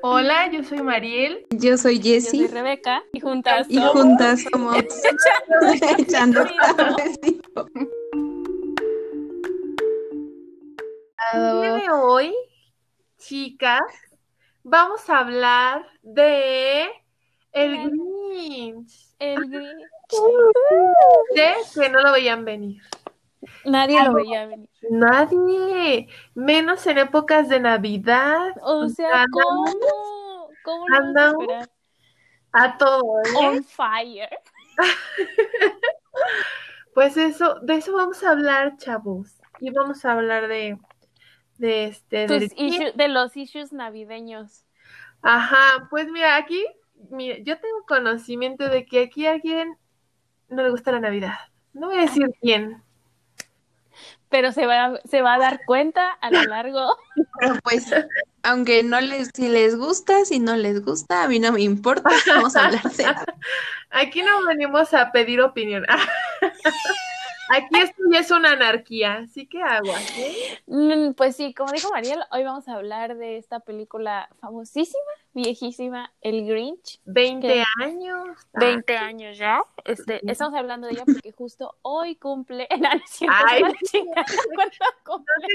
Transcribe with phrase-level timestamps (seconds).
[0.00, 1.44] Hola, yo soy Mariel.
[1.50, 2.46] Yo soy Yo soy Jessie.
[2.46, 4.76] Rebeca y juntas Y somos juntas somos
[5.98, 6.42] Echando.
[11.32, 12.32] El día de hoy,
[13.18, 13.82] chicas,
[14.62, 16.86] vamos a hablar de
[17.50, 19.14] el Grinch.
[19.18, 19.88] el Grinch.
[21.34, 22.80] Sé que no lo veían venir.
[23.64, 24.68] Nadie lo veía venir.
[24.90, 28.54] Nadie, menos en épocas de Navidad.
[28.62, 30.48] O sea, Andamos ¿cómo?
[30.64, 31.60] ¿Cómo lo
[32.52, 33.36] a todo, ¿eh?
[33.36, 34.28] On fire.
[36.94, 39.40] Pues eso, de eso vamos a hablar, chavos.
[39.60, 40.76] Y vamos a hablar de,
[41.56, 44.64] de este, Tus de los issues navideños.
[45.22, 46.66] Ajá, pues mira, aquí,
[47.10, 49.78] mira, yo tengo conocimiento de que aquí a alguien
[50.48, 51.38] no le gusta la Navidad.
[51.72, 52.82] No voy a decir quién.
[54.30, 56.96] Pero se va, a- se va a dar cuenta a lo largo.
[57.40, 57.86] Pero pues,
[58.42, 62.10] aunque no les, si les gusta, si no les gusta, a mí no me importa.
[62.26, 63.04] Vamos a hablar de
[63.90, 65.84] Aquí no venimos a pedir opinión.
[67.50, 70.60] Aquí esto ya es una anarquía, así que aguas, ¿eh?
[70.66, 75.00] Mm, Pues sí, como dijo Mariel, hoy vamos a hablar de esta película famosísima,
[75.42, 77.00] viejísima, El Grinch.
[77.04, 77.64] 20 ¿Qué?
[77.82, 78.28] años.
[78.54, 79.62] 20 años ya.
[79.84, 82.66] Este, estamos hablando de ella porque justo hoy cumple.
[83.04, 83.62] Es cierto, Ay.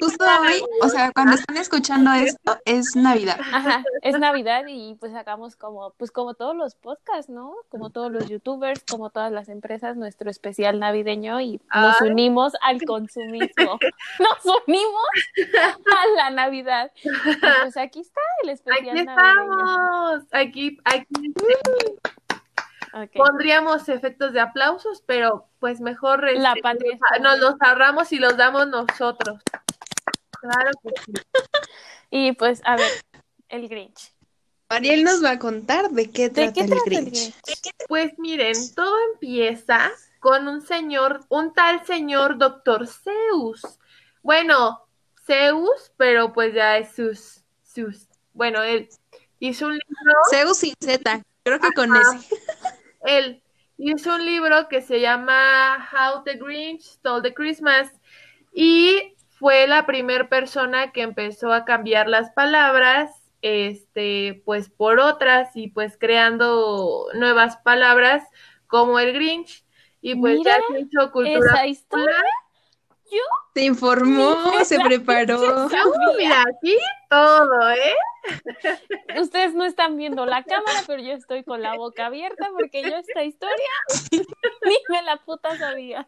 [0.01, 3.39] Justo hoy, o sea, cuando están escuchando esto, es Navidad.
[3.39, 7.53] Ajá, es Navidad y pues sacamos como, pues como todos los podcasts, ¿no?
[7.69, 12.09] Como todos los youtubers, como todas las empresas, nuestro especial navideño y nos Ay.
[12.09, 13.79] unimos al consumismo.
[14.19, 15.07] Nos unimos
[15.65, 16.91] a la Navidad.
[17.03, 17.09] Y
[17.61, 19.11] pues aquí está el especial Aquí navideño.
[19.11, 19.72] estamos.
[20.31, 21.33] Aquí, aquí
[23.15, 26.55] pondríamos efectos de aplausos, pero pues mejor este, La
[27.21, 29.41] nos los ahorramos y los damos nosotros.
[30.39, 31.13] Claro que sí.
[32.15, 32.91] Y pues, a ver,
[33.49, 34.13] el Grinch.
[34.69, 37.11] Mariel nos va a contar de qué ¿De trata qué el trata el Grinch.
[37.11, 37.75] Grinch?
[37.87, 39.89] Pues miren, todo empieza
[40.19, 43.63] con un señor, un tal señor doctor Zeus.
[44.21, 44.85] Bueno,
[45.25, 48.07] Zeus, pero pues ya es sus, sus.
[48.33, 48.89] Bueno, él
[49.47, 52.35] hizo un libro, Zeus sin Z, creo que con ese.
[53.05, 53.43] él
[53.77, 57.91] hizo un libro que se llama How the Grinch Stole the Christmas
[58.53, 63.11] y fue la primera persona que empezó a cambiar las palabras,
[63.41, 68.23] este, pues por otras y pues creando nuevas palabras
[68.67, 69.65] como el Grinch.
[70.01, 72.23] Y pues Mira, ya se hizo cultura Esa historia
[73.53, 75.69] Se informó, se preparó.
[76.17, 76.77] Mira, aquí
[77.09, 77.95] todo, ¿eh?
[79.19, 82.95] Ustedes no están viendo la cámara, pero yo estoy con la boca abierta porque yo
[82.97, 83.55] esta historia
[84.65, 86.07] ni me la puta sabía.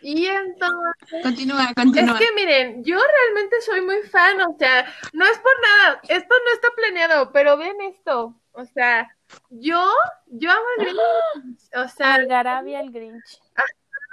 [0.00, 2.18] Y entonces Continúa, Es continúa.
[2.18, 6.54] que miren, yo realmente soy muy fan, o sea, no es por nada, esto no
[6.54, 9.16] está planeado, pero ven esto, o sea,
[9.50, 9.80] yo,
[10.26, 13.40] yo amo el Grinch, o sea, Algarabia el Grinch.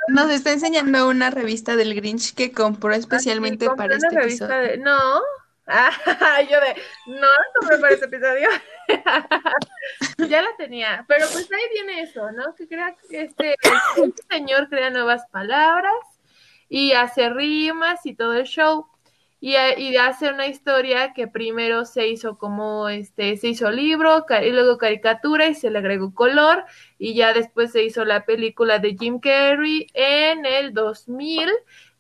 [0.08, 4.72] Nos está enseñando una revista del Grinch que compró especialmente para este revista episodio.
[4.72, 5.22] de, no,
[5.68, 8.50] ah, yo de, no la compré para este episodio,
[10.30, 12.56] ya la tenía, pero pues ahí viene eso, ¿no?
[12.56, 15.94] Que crea que este, este señor crea nuevas palabras
[16.70, 18.88] y hace rimas y todo el show.
[19.42, 24.26] Y, eh, y hace una historia que primero se hizo como este, se hizo libro,
[24.42, 26.66] y luego caricatura y se le agregó color,
[26.98, 31.50] y ya después se hizo la película de Jim Carrey en el 2000,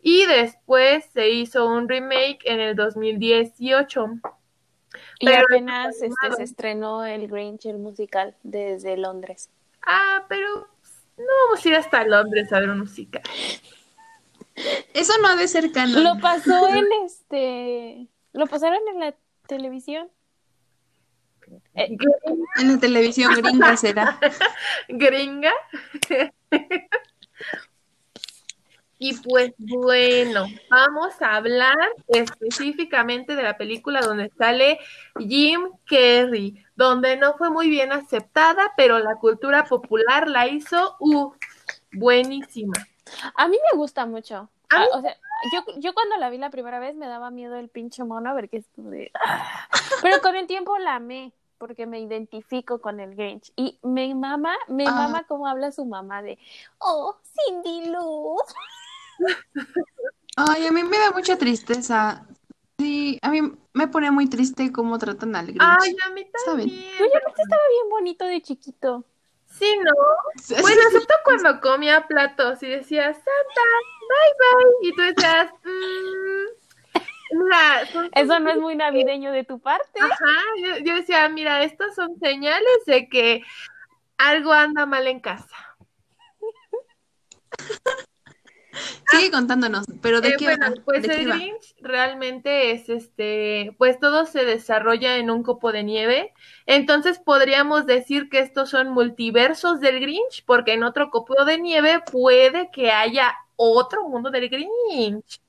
[0.01, 4.05] y después se hizo un remake en el 2018.
[5.19, 9.49] Y Pero apenas este, se estrenó el Grinch, el musical, desde Londres.
[9.85, 10.67] Ah, pero
[11.17, 13.21] no vamos a ir hasta Londres a ver un musical.
[14.93, 16.03] Eso no ha de ser canon.
[16.03, 18.07] Lo pasó en este.
[18.33, 19.15] Lo pasaron en la
[19.47, 20.09] televisión.
[21.73, 21.97] Eh,
[22.57, 24.19] En la televisión gringa será.
[24.89, 25.53] gringa.
[29.01, 31.77] Y pues bueno, vamos a hablar
[32.09, 34.77] específicamente de la película donde sale
[35.17, 41.31] Jim Carrey, donde no fue muy bien aceptada, pero la cultura popular la hizo uh,
[41.93, 42.73] buenísima.
[43.35, 44.49] a mí me gusta mucho.
[44.71, 45.15] Ah, o sea,
[45.53, 48.57] yo, yo cuando la vi la primera vez me daba miedo el pinche mono, porque
[48.57, 49.11] es como de.
[49.15, 49.67] ah.
[50.01, 53.51] Pero con el tiempo la amé, porque me identifico con el Grinch.
[53.55, 54.91] Y me mama, me Ah.
[54.91, 56.37] mama cómo habla su mamá de.
[56.77, 58.37] Oh, Cindy Lou.
[60.37, 62.25] Ay, a mí me da mucha tristeza.
[62.77, 63.41] Sí, a mí
[63.73, 65.61] me pone muy triste cómo tratan al Grinch.
[65.61, 66.69] Ay, a mí también.
[66.69, 69.03] Oye, aparte estaba bien bonito de chiquito.
[69.59, 69.91] Sí, ¿no?
[70.61, 73.61] Bueno, excepto cuando comía platos y decía, Santa,
[74.09, 74.89] bye bye.
[74.89, 79.99] Y tú decías, "Mm, mira, sea, son- Eso no es muy navideño de tu parte.
[79.99, 80.15] ajá,
[80.63, 83.43] yo, yo decía, mira, estas son señales de que
[84.17, 85.55] algo anda mal en casa.
[89.11, 90.81] Sigue contándonos, pero ¿de Eh, qué bueno, va?
[90.85, 91.35] pues ¿De qué el va?
[91.35, 96.33] Grinch realmente es este, pues todo se desarrolla en un copo de nieve.
[96.65, 102.01] Entonces podríamos decir que estos son multiversos del Grinch, porque en otro copo de nieve
[102.11, 105.41] puede que haya otro mundo del Grinch.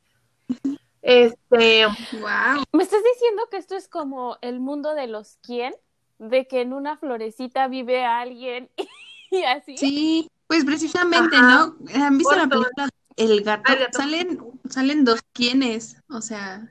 [1.03, 2.65] Este, Wow.
[2.73, 5.75] ¿Me estás diciendo que esto es como el mundo de los quién?
[6.19, 8.69] De que en una florecita vive alguien
[9.31, 9.77] y así.
[9.79, 11.73] Sí, pues precisamente, Ajá.
[11.94, 12.05] ¿no?
[12.05, 13.62] ¿Han visto la película El gato?
[13.66, 13.98] Ah, el gato.
[13.98, 16.68] Salen, salen dos quiénes, o sea,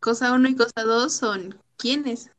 [0.00, 2.30] cosa uno y cosa dos son quiénes.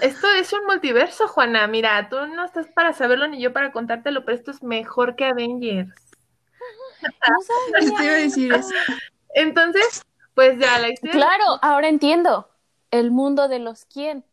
[0.00, 1.66] Esto es un multiverso, Juana.
[1.66, 5.26] Mira, tú no estás para saberlo ni yo para contártelo, pero esto es mejor que
[5.26, 5.94] Avengers.
[7.02, 8.68] No sabía Yo te iba a decir eso.
[8.68, 8.92] eso.
[9.34, 10.02] Entonces,
[10.34, 11.12] pues ya la historia.
[11.12, 12.48] Claro, ahora entiendo.
[12.90, 14.24] El mundo de los quién.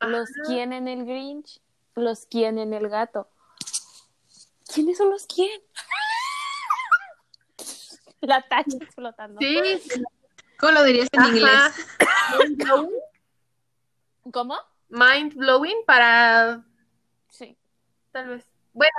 [0.00, 0.42] Los Ajá.
[0.46, 1.60] quién en el Grinch,
[1.94, 3.28] los quién en el gato.
[4.72, 5.60] ¿Quiénes son los quién?
[8.22, 9.40] La tacha explotando.
[9.40, 9.80] Sí,
[10.58, 11.30] ¿Cómo lo dirías en Ajá.
[11.30, 11.62] inglés?
[14.32, 14.56] ¿Cómo?
[14.88, 16.64] mind blowing para
[17.28, 17.56] Sí.
[18.12, 18.44] tal vez.
[18.72, 18.92] Bueno,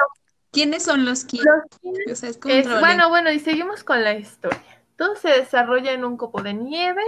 [0.52, 1.46] ¿Quiénes son los quiénes?
[1.48, 4.82] los quiénes O sea, es es- bueno, bueno, y seguimos con la historia.
[4.98, 7.04] Todo se desarrolla en un copo de nieve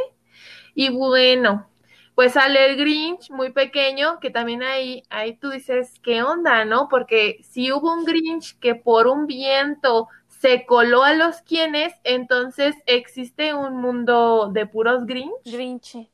[0.75, 1.69] y bueno,
[2.15, 6.87] pues sale el Grinch muy pequeño, que también ahí, ahí tú dices, ¿qué onda, no?
[6.89, 10.07] Porque si hubo un Grinch que por un viento
[10.41, 15.31] se coló a los quienes, entonces existe un mundo de puros Grinch.
[15.45, 16.09] Grinche.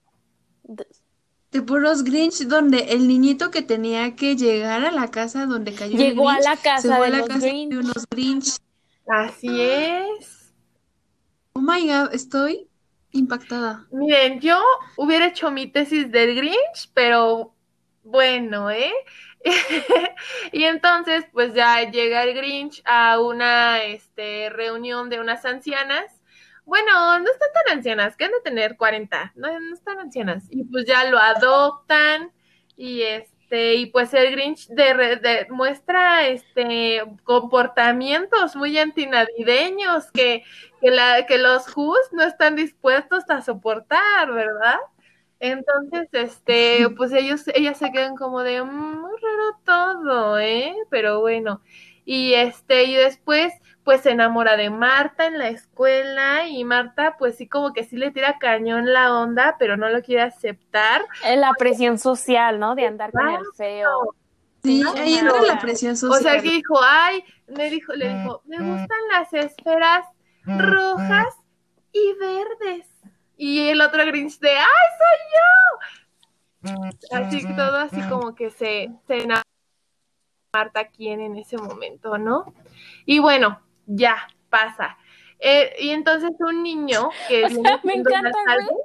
[0.64, 0.88] D-
[1.52, 5.94] De puros Grinch, donde el niñito que tenía que llegar a la casa donde cayó
[5.94, 7.70] el Llegó a Grinch, la se casa fue a de la los casa Grinch.
[7.72, 8.58] de unos Grinch.
[9.08, 10.54] Así es.
[11.54, 12.68] Oh my God, estoy
[13.12, 13.86] impactada.
[13.92, 14.60] Miren, yo
[14.98, 17.54] hubiera hecho mi tesis del Grinch, pero
[18.04, 18.92] bueno, ¿eh?
[20.52, 26.22] y entonces, pues ya llega el Grinch a una este, reunión de unas ancianas.
[26.66, 30.46] Bueno, no están tan ancianas, que han de tener 40, no, no están ancianas.
[30.50, 32.32] Y pues ya lo adoptan
[32.76, 40.44] y este, y pues el Grinch de, muestra este comportamientos muy antinavideños que,
[40.82, 44.80] que, la, que los Who's no están dispuestos a soportar, ¿verdad?
[45.40, 49.60] Entonces, este, pues ellos, ellas se quedan como de "Mm, muy raro
[50.04, 50.74] todo, ¿eh?
[50.90, 51.62] Pero bueno.
[52.06, 53.52] Y este, y después,
[53.84, 57.98] pues se enamora de Marta en la escuela, y Marta, pues sí, como que sí
[57.98, 61.04] le tira cañón la onda, pero no lo quiere aceptar.
[61.36, 62.76] La presión social, ¿no?
[62.76, 64.16] De andar con el feo.
[64.64, 66.22] Sí, ahí entra la presión O social.
[66.22, 70.06] sea, que dijo, ay, me dijo, le dijo, me gustan las esferas
[70.46, 71.28] rojas
[71.92, 72.88] y verdes.
[73.38, 74.66] Y el otro Grinch de, ¡ay,
[74.98, 76.86] soy yo!
[77.12, 79.28] Así todo así como que se, se
[80.54, 82.54] Marta quien en ese momento, ¿no?
[83.06, 84.98] Y bueno, ya pasa.
[85.40, 88.78] Eh, y entonces un niño que O sea, me encanta, güey,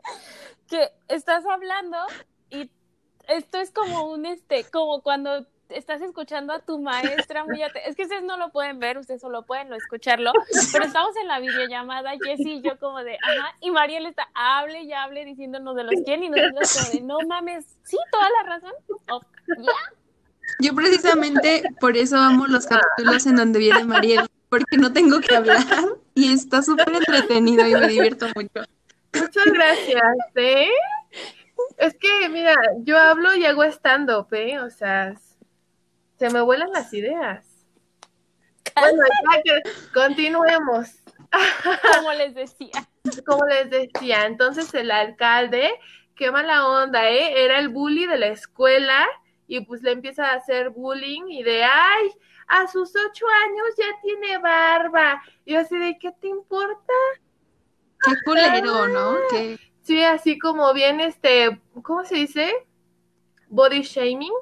[0.66, 1.96] que estás hablando
[2.50, 2.70] y
[3.28, 8.02] esto es como un, este, como cuando estás escuchando a tu maestra muy Es que
[8.02, 10.32] ustedes no lo pueden ver, ustedes solo pueden escucharlo,
[10.72, 14.82] pero estamos en la videollamada, Jessie y yo como de, ajá, y Mariel está, hable
[14.82, 18.54] y hable diciéndonos de los quién y nosotros como de, no mames, sí, toda la
[18.54, 18.72] razón.
[19.10, 19.20] Oh.
[20.60, 25.36] Yo precisamente por eso amo los capítulos en donde viene Mariel, porque no tengo que
[25.36, 25.64] hablar
[26.14, 28.64] y está súper entretenido y me divierto mucho.
[29.12, 30.02] Muchas gracias,
[30.34, 30.68] ¿eh?
[31.78, 34.60] Es que, mira, yo hablo y hago stand-up, ¿eh?
[34.60, 35.14] O sea,
[36.20, 37.46] se me vuelan las ideas.
[38.76, 41.02] Bueno, ya que continuemos.
[41.96, 42.86] Como les decía.
[43.26, 45.70] Como les decía, entonces el alcalde,
[46.14, 47.42] qué mala onda, ¿eh?
[47.42, 49.08] Era el bully de la escuela
[49.46, 52.10] y pues le empieza a hacer bullying y de, ay,
[52.48, 55.22] a sus ocho años ya tiene barba.
[55.46, 56.92] Y yo así de, ¿qué te importa?
[58.04, 59.16] Qué culero, ¿no?
[59.30, 62.52] Que Sí, así como bien, este, ¿cómo se dice?
[63.48, 64.34] Body shaming.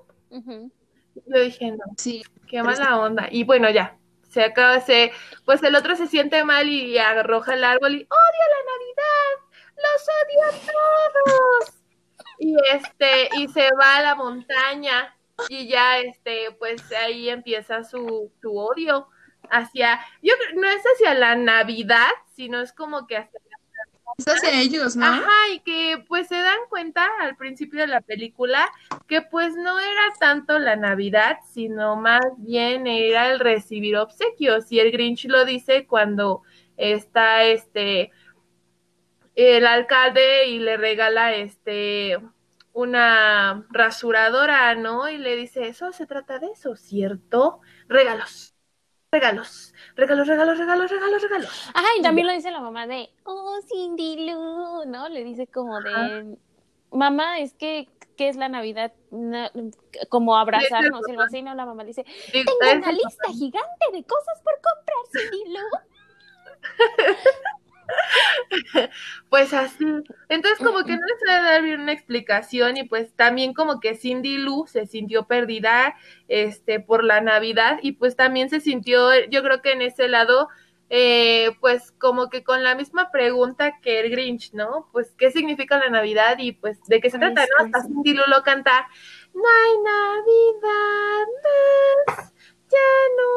[1.28, 3.28] Yo dije, no, sí, qué mala onda.
[3.30, 3.96] Y bueno, ya,
[4.30, 5.12] se acaba, se,
[5.44, 9.34] pues el otro se siente mal y arroja el árbol y odio la Navidad,
[9.76, 11.74] los odio a todos.
[12.40, 15.12] Y este, y se va a la montaña
[15.48, 19.08] y ya, este, pues ahí empieza su, su odio
[19.50, 23.40] hacia, yo no es hacia la Navidad, sino es como que hacia
[24.18, 25.06] es hacia ellos, ¿no?
[25.06, 28.68] Ajá, y que pues se dan cuenta al principio de la película
[29.06, 34.70] que pues no era tanto la Navidad, sino más bien era el recibir obsequios.
[34.70, 36.42] Y el Grinch lo dice cuando
[36.76, 38.12] está este
[39.34, 42.18] el alcalde y le regala este
[42.72, 45.08] una rasuradora, ¿no?
[45.08, 47.60] Y le dice, eso se trata de eso, ¿cierto?
[47.88, 48.54] Regalos,
[49.10, 51.70] regalos, regalos, regalos, regalos, regalos, regalos.
[51.74, 55.08] Ay, también lo dice la mamá de, oh, Cindy Lou, ¿no?
[55.10, 56.36] Le dice como de,
[56.92, 58.92] mamá, es que, ¿qué es la Navidad?
[59.10, 59.50] Na-
[60.08, 61.54] como abrazarnos, y algo así, ¿no?
[61.54, 65.68] La mamá le dice, tengo una lista gigante de cosas por comprar, Cindy Lou.
[69.28, 69.84] Pues así.
[70.28, 73.94] Entonces como que no les puede dar bien una explicación y pues también como que
[73.94, 75.96] Cindy Lou se sintió perdida
[76.28, 80.48] este por la Navidad y pues también se sintió, yo creo que en ese lado,
[80.90, 84.88] eh, pues como que con la misma pregunta que el Grinch, ¿no?
[84.92, 87.66] Pues qué significa la Navidad y pues de qué se trata, ¿no?
[87.66, 87.82] Hasta.
[87.82, 88.88] Cindy Lou lo canta,
[89.34, 91.26] no hay Navidad
[92.16, 92.32] más,
[92.70, 92.78] ya
[93.18, 93.28] no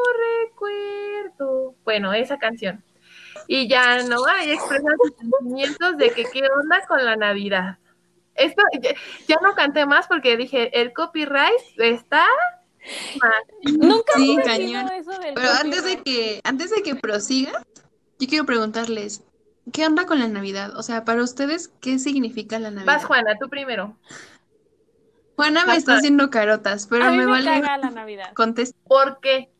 [0.48, 1.74] recuerdo.
[1.84, 2.82] Bueno, esa canción
[3.46, 7.78] y ya no hay expresan sus sentimientos de que qué onda con la Navidad.
[8.34, 8.92] Esto ya,
[9.28, 12.26] ya no canté más porque dije el copyright está
[13.20, 13.32] mal.
[13.78, 14.88] Nunca Sí, he cañón.
[14.92, 17.62] eso del Pero antes de que, antes de que prosigas,
[18.18, 19.22] yo quiero preguntarles,
[19.72, 20.76] ¿qué onda con la Navidad?
[20.76, 22.94] O sea, para ustedes, ¿qué significa la Navidad?
[22.94, 23.96] Vas Juana, tú primero.
[25.36, 28.32] Juana me está haciendo carotas, pero a mí me, me, vale caga la Navidad.
[28.34, 28.80] contestar.
[28.84, 29.51] ¿Por qué?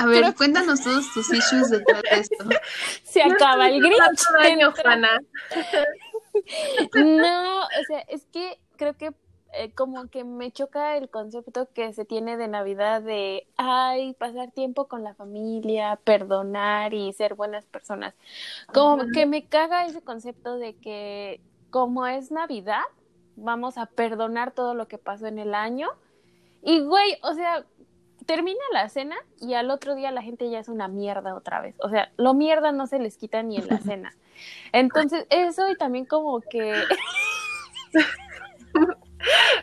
[0.00, 2.44] A ver, Creo- cuéntanos todos tus issues detrás de esto.
[3.04, 4.22] Se acaba el Grinch.
[4.42, 5.18] Daño, Juana.
[6.94, 9.12] No, o sea, es que creo que
[9.52, 14.52] eh, como que me choca el concepto que se tiene de Navidad de, ay, pasar
[14.52, 18.14] tiempo con la familia, perdonar y ser buenas personas.
[18.72, 21.40] Como que me caga ese concepto de que
[21.70, 22.82] como es Navidad,
[23.36, 25.88] vamos a perdonar todo lo que pasó en el año.
[26.62, 27.64] Y güey, o sea,
[28.30, 31.74] termina la cena y al otro día la gente ya es una mierda otra vez.
[31.80, 34.14] O sea, lo mierda no se les quita ni en la cena.
[34.72, 36.72] Entonces, eso y también como que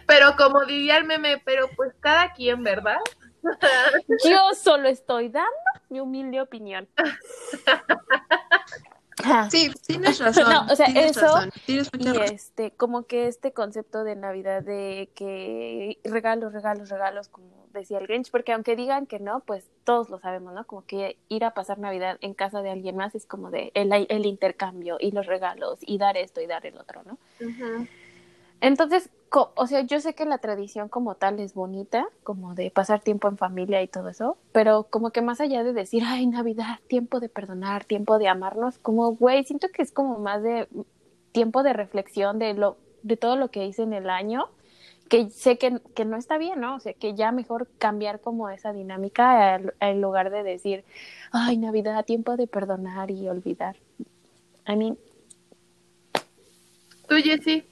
[0.06, 3.00] Pero como diría el meme, pero pues cada quien, ¿verdad?
[4.30, 5.50] yo solo estoy dando
[5.88, 6.90] mi humilde opinión.
[9.50, 10.50] Sí, tienes razón.
[10.50, 12.36] No, o sea, tienes eso razón, tienes mucha Y razón.
[12.36, 18.08] este, como que este concepto de Navidad de que regalos, regalos, regalos, como decía el
[18.08, 20.66] Grinch, porque aunque digan que no, pues todos lo sabemos, ¿no?
[20.66, 23.92] Como que ir a pasar Navidad en casa de alguien más es como de el,
[24.10, 27.18] el intercambio y los regalos y dar esto y dar el otro, ¿no?
[27.40, 27.88] Ujú.
[28.62, 33.02] Entonces, o sea, yo sé que la tradición como tal es bonita, como de pasar
[33.02, 36.80] tiempo en familia y todo eso, pero como que más allá de decir, ay, Navidad,
[36.88, 40.68] tiempo de perdonar, tiempo de amarnos, como, güey, siento que es como más de
[41.32, 44.50] tiempo de reflexión de lo, de todo lo que hice en el año,
[45.10, 46.76] que sé que, que no está bien, ¿no?
[46.76, 50.84] O sea, que ya mejor cambiar como esa dinámica en lugar de decir,
[51.32, 53.78] ay, Navidad, tiempo de perdonar y olvidar.
[54.68, 54.98] I mean,
[57.08, 57.64] Tú, Jessy.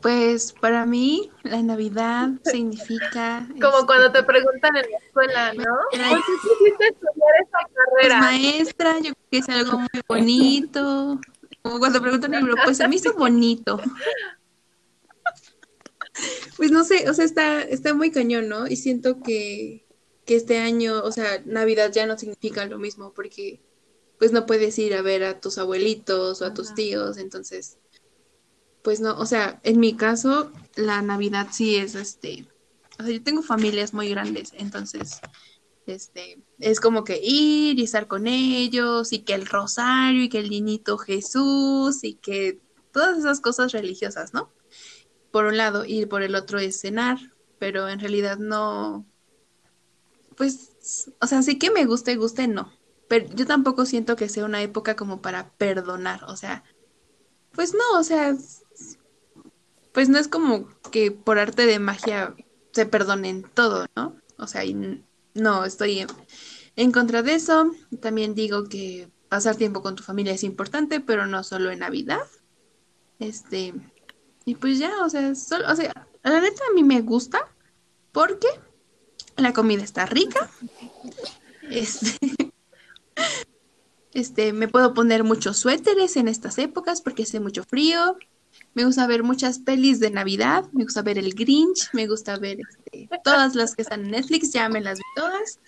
[0.00, 5.64] Pues para mí la Navidad significa Como este, cuando te preguntan en la escuela, ¿no?
[5.90, 8.20] ¿Por qué quisiste estudiar esta pues, carrera?
[8.20, 11.20] maestra, yo creo que es algo muy bonito.
[11.62, 13.80] Como cuando preguntan en el libro, pues se me hizo bonito.
[16.56, 18.66] Pues no sé, o sea, está, está muy cañón, ¿no?
[18.66, 19.86] Y siento que,
[20.24, 23.60] que este año, o sea, Navidad ya no significa lo mismo porque
[24.18, 27.78] pues no puedes ir a ver a tus abuelitos o a tus tíos, entonces,
[28.82, 32.46] pues no, o sea, en mi caso, la Navidad sí es este,
[32.98, 35.20] o sea, yo tengo familias muy grandes, entonces,
[35.86, 40.38] este, es como que ir y estar con ellos y que el rosario y que
[40.38, 42.60] el niñito Jesús y que
[42.92, 44.52] todas esas cosas religiosas, ¿no?
[45.30, 47.18] Por un lado y por el otro es cenar,
[47.58, 49.06] pero en realidad no,
[50.36, 52.72] pues, o sea, sí que me guste, guste, no.
[53.08, 56.62] Pero yo tampoco siento que sea una época como para perdonar, o sea,
[57.58, 58.36] pues no, o sea,
[59.90, 62.36] pues no es como que por arte de magia
[62.70, 64.14] se perdonen todo, ¿no?
[64.36, 64.62] O sea,
[65.34, 66.08] no, estoy en,
[66.76, 67.72] en contra de eso.
[68.00, 72.28] También digo que pasar tiempo con tu familia es importante, pero no solo en Navidad.
[73.18, 73.74] Este,
[74.44, 77.40] y pues ya, o sea, solo, o sea, la neta a mí me gusta
[78.12, 78.46] porque
[79.36, 80.48] la comida está rica.
[81.70, 82.52] Este,
[84.18, 88.16] este, me puedo poner muchos suéteres en estas épocas porque hace mucho frío.
[88.74, 92.58] Me gusta ver muchas pelis de Navidad, me gusta ver el Grinch, me gusta ver
[92.60, 95.58] este, todas las que están en Netflix, ya me las vi todas.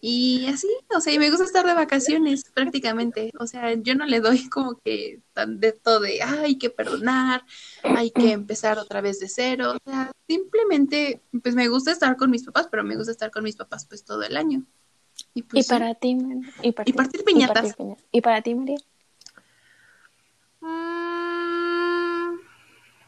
[0.00, 3.32] Y así, o sea, y me gusta estar de vacaciones prácticamente.
[3.38, 6.70] O sea, yo no le doy como que tan de todo de, "Ay, hay que
[6.70, 7.44] perdonar,
[7.82, 9.74] hay que empezar otra vez de cero.
[9.76, 13.42] O sea, simplemente, pues me gusta estar con mis papás, pero me gusta estar con
[13.42, 14.64] mis papás pues todo el año.
[15.38, 15.72] Y, Y pues, sí.
[15.72, 16.16] para ti,
[16.62, 17.54] y, para Y ti- partir y piñatas.
[17.54, 18.76] partir piña- Y para ti, María.
[20.60, 22.38] Mm,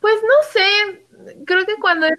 [0.01, 1.07] pues no sé,
[1.45, 2.19] creo que cuando eres...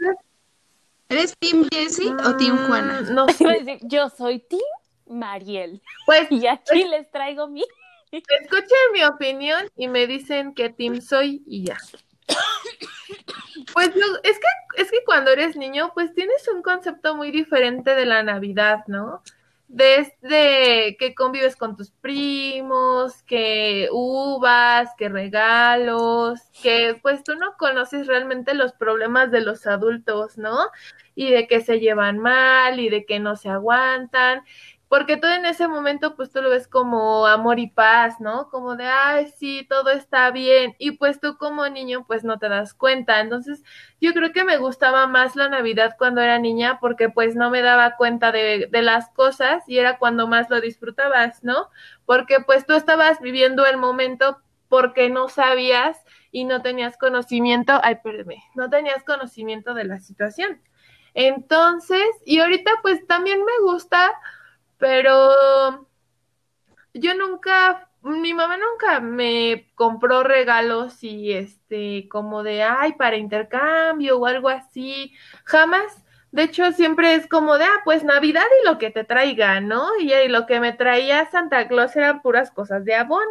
[1.10, 3.02] ¿Eres Team Jessie o Team Mm, Juana?
[3.02, 4.60] No Iba a sé, decir, yo soy Tim
[5.08, 5.82] Mariel.
[6.06, 7.64] pues Y aquí les traigo mi.
[8.12, 11.78] escuchen mi opinión y me dicen qué team soy y ya.
[13.74, 17.94] Pues yo, es que, es que cuando eres niño, pues tienes un concepto muy diferente
[17.96, 19.22] de la Navidad, ¿no?
[19.74, 28.06] Desde que convives con tus primos, que uvas, que regalos, que pues tú no conoces
[28.06, 30.58] realmente los problemas de los adultos, ¿no?
[31.16, 34.42] Y de que se llevan mal y de que no se aguantan.
[34.92, 38.50] Porque todo en ese momento, pues tú lo ves como amor y paz, ¿no?
[38.50, 40.76] Como de, ay, sí, todo está bien.
[40.80, 43.22] Y pues tú como niño, pues no te das cuenta.
[43.22, 43.64] Entonces,
[44.02, 47.62] yo creo que me gustaba más la Navidad cuando era niña porque pues no me
[47.62, 51.70] daba cuenta de, de las cosas y era cuando más lo disfrutabas, ¿no?
[52.06, 58.00] Porque pues tú estabas viviendo el momento porque no sabías y no tenías conocimiento, ay,
[58.04, 60.62] perdón, no tenías conocimiento de la situación.
[61.14, 64.12] Entonces, y ahorita pues también me gusta
[64.82, 65.88] pero
[66.96, 74.18] yo nunca, mi mamá nunca me compró regalos y este, como de, ay, para intercambio
[74.18, 75.14] o algo así,
[75.46, 76.04] jamás.
[76.32, 79.88] De hecho, siempre es como de, ah, pues Navidad y lo que te traiga, ¿no?
[80.00, 83.28] Y, y lo que me traía Santa Claus eran puras cosas de Avon.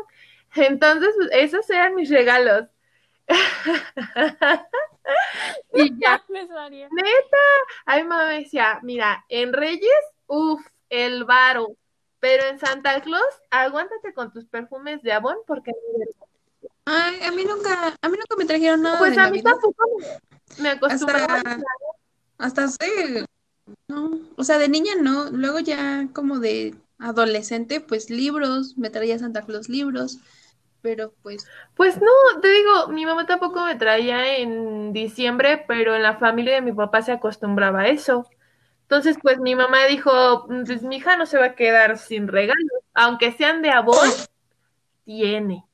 [0.55, 2.69] Entonces, esos eran mis regalos.
[5.75, 6.23] y ya.
[6.29, 6.89] María.
[7.87, 11.77] Ay, mamá me decía, mira, en Reyes, uff, el varo,
[12.21, 15.73] pero en Santa Claus, aguántate con tus perfumes de Avon porque
[16.85, 19.53] Ay, a mí nunca, a mí nunca me trajeron nada pues de a mí Navidad.
[19.53, 19.85] tampoco
[20.59, 21.37] me, acostumbraba.
[21.37, 21.63] Hasta,
[22.39, 23.25] hasta hace,
[23.89, 29.19] no, o sea, de niña no, luego ya como de adolescente, pues libros, me traía
[29.19, 30.19] Santa Claus libros,
[30.83, 36.03] pero pues, Pues no, te digo, mi mamá tampoco me traía en diciembre, pero en
[36.03, 38.27] la familia de mi papá se acostumbraba a eso.
[38.91, 42.83] Entonces, pues mi mamá dijo, pues mi hija no se va a quedar sin regalos,
[42.93, 44.11] aunque sean de Avon,
[45.05, 45.65] tiene.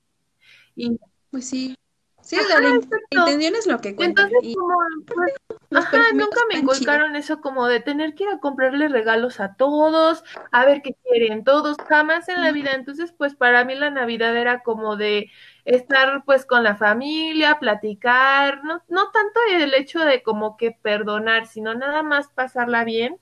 [0.75, 1.01] Y
[1.31, 1.75] pues sí,
[2.21, 2.69] sí, Ajá, la,
[3.11, 4.25] intención es lo que cuenta.
[4.25, 4.75] entonces, y como,
[5.07, 5.33] pues,
[5.71, 9.55] Ajá, perfumes nunca me inculcaron eso como de tener que ir a comprarle regalos a
[9.55, 12.73] todos, a ver qué quieren todos, jamás en la vida.
[12.75, 15.31] Entonces, pues para mí la Navidad era como de
[15.67, 21.47] estar pues con la familia, platicar, no, no tanto el hecho de como que perdonar,
[21.47, 23.19] sino nada más pasarla bien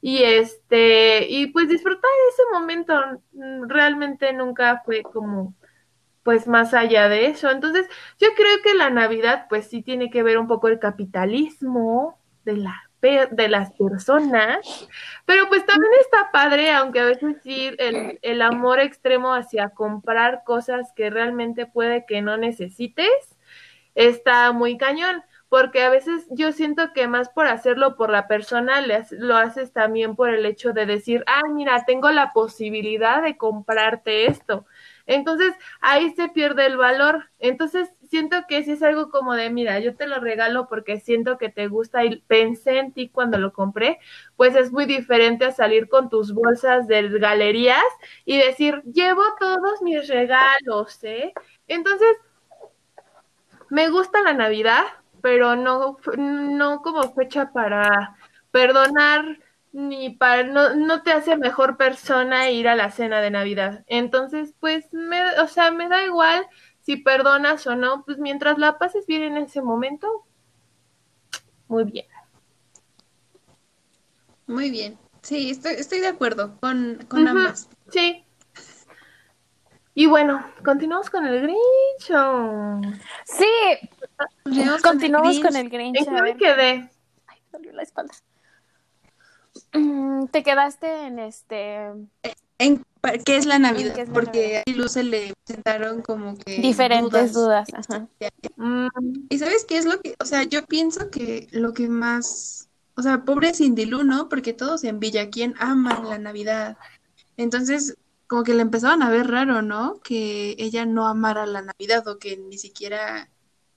[0.00, 2.94] y este, y pues disfrutar ese momento.
[3.32, 5.54] Mm, Realmente nunca fue como
[6.22, 7.50] pues más allá de eso.
[7.50, 7.86] Entonces,
[8.20, 12.56] yo creo que la Navidad, pues sí tiene que ver un poco el capitalismo de
[12.58, 14.88] la de las personas,
[15.26, 20.92] pero pues también está padre, aunque a veces el, el amor extremo hacia comprar cosas
[20.94, 23.36] que realmente puede que no necesites,
[23.96, 28.82] está muy cañón, porque a veces yo siento que más por hacerlo por la persona,
[29.10, 34.26] lo haces también por el hecho de decir, ah, mira, tengo la posibilidad de comprarte
[34.26, 34.64] esto.
[35.06, 37.28] Entonces, ahí se pierde el valor.
[37.38, 41.38] Entonces, siento que si es algo como de, mira, yo te lo regalo porque siento
[41.38, 44.00] que te gusta y pensé en ti cuando lo compré,
[44.36, 47.82] pues es muy diferente a salir con tus bolsas de galerías
[48.26, 51.32] y decir, llevo todos mis regalos, ¿eh?
[51.68, 52.18] Entonces,
[53.70, 54.84] me gusta la Navidad,
[55.22, 58.14] pero no, no como fecha para
[58.50, 59.38] perdonar
[59.72, 63.84] ni para no, no te hace mejor persona ir a la cena de Navidad.
[63.86, 66.46] Entonces, pues, me, o sea, me da igual
[66.82, 70.08] si perdonas o no, pues mientras la pases bien en ese momento,
[71.68, 72.06] muy bien.
[74.46, 74.98] Muy bien.
[75.22, 77.30] Sí, estoy, estoy de acuerdo con, con Ujú.
[77.30, 77.68] ambas.
[77.90, 78.24] Sí.
[79.94, 82.10] Y bueno, continuamos con el Grinch.
[82.14, 82.80] o-
[83.24, 83.46] Sí,
[84.42, 84.82] Continuamos
[85.40, 85.98] con el Grinch.
[85.98, 86.90] ¿En qué me quedé?
[87.26, 88.14] Ay, me dolió la espalda.
[89.74, 91.90] Mm, Te quedaste en este
[92.58, 92.82] ¿En
[93.24, 93.94] qué es la Navidad?
[93.94, 97.68] qué es la Porque a Lu se le presentaron como que diferentes dudas.
[97.74, 98.08] ajá.
[98.56, 98.88] Mm,
[99.28, 103.02] ¿Y sabes qué es lo que, o sea, yo pienso que lo que más, o
[103.02, 104.28] sea, pobre Cindy Lou, ¿no?
[104.28, 106.76] Porque todos en Villaquién aman la Navidad.
[107.36, 110.00] Entonces, como que le empezaban a ver raro, ¿no?
[110.00, 113.28] Que ella no amara la Navidad o que ni siquiera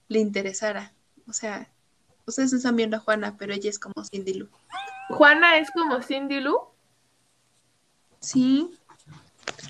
[0.08, 0.94] le interesara.
[1.28, 1.70] O sea,
[2.26, 4.50] ustedes están viendo a Juana, pero ella es como Cindy Lou.
[5.10, 6.58] Juana es como Cindy Lou.
[8.20, 8.72] Sí,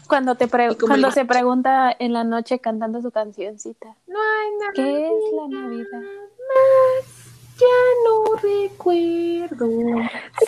[0.08, 3.96] Cuando te pre- cuando se pregunta en la noche cantando su cancioncita.
[4.08, 4.74] No hay nada.
[4.74, 6.02] ¿Qué es la Navidad?
[6.02, 7.26] más
[7.58, 7.66] ya
[8.04, 9.68] no recuerdo.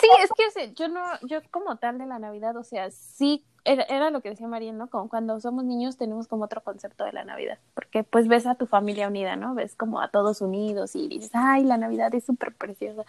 [0.00, 3.82] Sí, es que yo no, yo como tal de la Navidad, o sea, sí, era,
[3.84, 4.88] era lo que decía María, ¿no?
[4.88, 8.54] Como cuando somos niños tenemos como otro concepto de la Navidad, porque pues ves a
[8.54, 9.54] tu familia unida, ¿no?
[9.54, 13.04] Ves como a todos unidos y dices, ay, la Navidad es súper preciosa.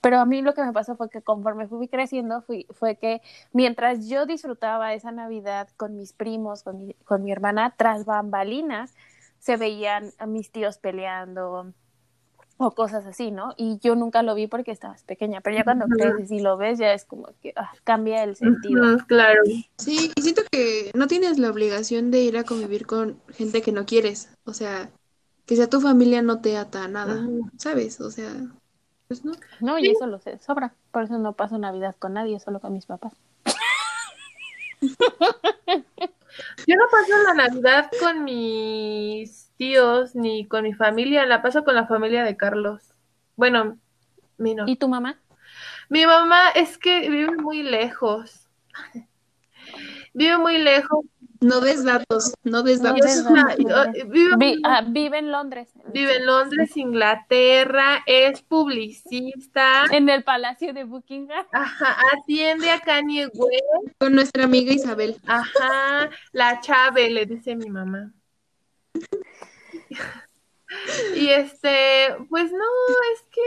[0.00, 3.22] Pero a mí lo que me pasó fue que conforme fui creciendo, fui, fue que
[3.52, 8.94] mientras yo disfrutaba esa Navidad con mis primos, con mi, con mi hermana, tras bambalinas,
[9.38, 11.72] se veían a mis tíos peleando,
[12.58, 13.54] o cosas así, ¿no?
[13.56, 15.96] Y yo nunca lo vi porque estabas pequeña, pero ya cuando Ujú.
[15.96, 18.98] creces y lo ves, ya es como que ah, cambia el sentido.
[19.06, 19.42] Claro.
[19.78, 23.70] Sí, y siento que no tienes la obligación de ir a convivir con gente que
[23.70, 24.30] no quieres.
[24.44, 24.90] O sea,
[25.46, 27.24] que sea tu familia no te ata a nada.
[27.56, 28.00] ¿sabes?
[28.00, 28.32] O sea,
[29.06, 29.32] pues no.
[29.60, 30.74] No, y eso lo sé, sobra.
[30.90, 33.12] Por eso no paso Navidad con nadie, solo con mis papás.
[36.66, 41.74] Yo no paso la Navidad con mis tíos ni con mi familia, la paso con
[41.74, 42.94] la familia de Carlos.
[43.36, 43.78] Bueno,
[44.38, 44.64] mi no.
[44.66, 45.20] ¿Y tu mamá?
[45.90, 48.48] Mi mamá es que vive muy lejos.
[50.14, 51.04] Vive muy lejos.
[51.40, 53.04] No des datos, no des No datos.
[53.04, 55.68] des Vive, Vi- ah, vive en Londres.
[55.92, 61.46] vive en Londres, Inglaterra, es publicista, En el Palacio de Buckingham.
[61.52, 65.16] ajá, atiende a Kanye West, Con nuestra amiga Isabel.
[65.26, 68.12] ajá, la Chave, le dice mi mamá.
[71.14, 72.64] Y este, pues no,
[73.14, 73.40] es que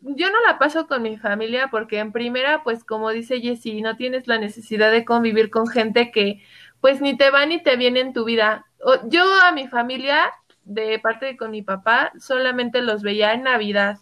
[0.00, 3.96] yo no la paso con mi familia porque en primera, pues como dice Jessie, no
[3.96, 6.42] tienes la necesidad de convivir con gente que
[6.80, 8.66] pues ni te va ni te viene en tu vida.
[9.06, 10.30] Yo a mi familia,
[10.64, 13.98] de parte de con mi papá, solamente los veía en Navidad.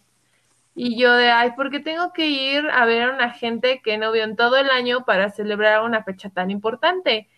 [0.74, 3.98] Y yo de, ay, ¿por qué tengo que ir a ver a una gente que
[3.98, 7.28] no veo en todo el año para celebrar una fecha tan importante?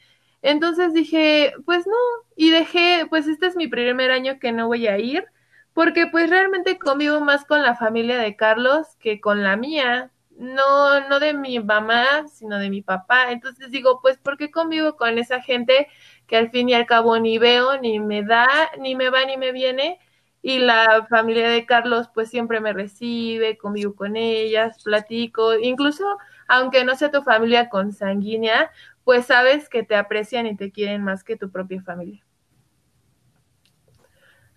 [0.45, 1.97] Entonces dije, pues no,
[2.37, 5.25] y dejé, pues este es mi primer año que no voy a ir,
[5.73, 11.09] porque pues realmente convivo más con la familia de Carlos que con la mía, no,
[11.09, 13.33] no de mi mamá, sino de mi papá.
[13.33, 15.89] Entonces digo, pues ¿por qué convivo con esa gente
[16.27, 19.39] que al fin y al cabo ni veo, ni me da, ni me va, ni
[19.39, 19.99] me viene?
[20.43, 26.05] Y la familia de Carlos pues siempre me recibe, convivo con ellas, platico, incluso
[26.49, 28.71] aunque no sea tu familia consanguínea,
[29.05, 32.25] pues sabes que te aprecian y te quieren más que tu propia familia.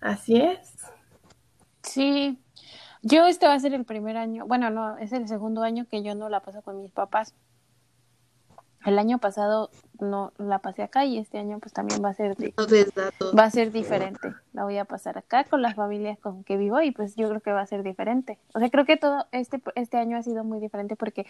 [0.00, 0.74] Así es.
[1.82, 2.38] Sí,
[3.02, 6.02] yo este va a ser el primer año, bueno, no, es el segundo año que
[6.02, 7.34] yo no la paso con mis papás.
[8.84, 12.36] El año pasado no la pasé acá y este año pues también va a ser
[12.36, 12.66] de- No
[13.36, 14.32] va a ser diferente.
[14.52, 17.40] La voy a pasar acá con las familias con que vivo y pues yo creo
[17.40, 18.38] que va a ser diferente.
[18.54, 21.26] O sea, creo que todo este este año ha sido muy diferente porque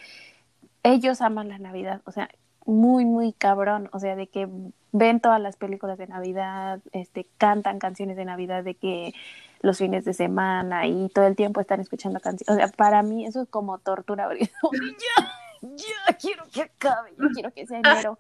[0.83, 2.29] ellos aman la Navidad, o sea,
[2.69, 4.47] muy muy cabrón, o sea, de que
[4.93, 9.15] ven todas las películas de Navidad, este cantan canciones de Navidad de que
[9.63, 12.55] los fines de semana y todo el tiempo están escuchando canciones.
[12.55, 15.31] O sea, para mí eso es como tortura, ya,
[15.63, 18.19] ya quiero que acabe, yo quiero que sea enero.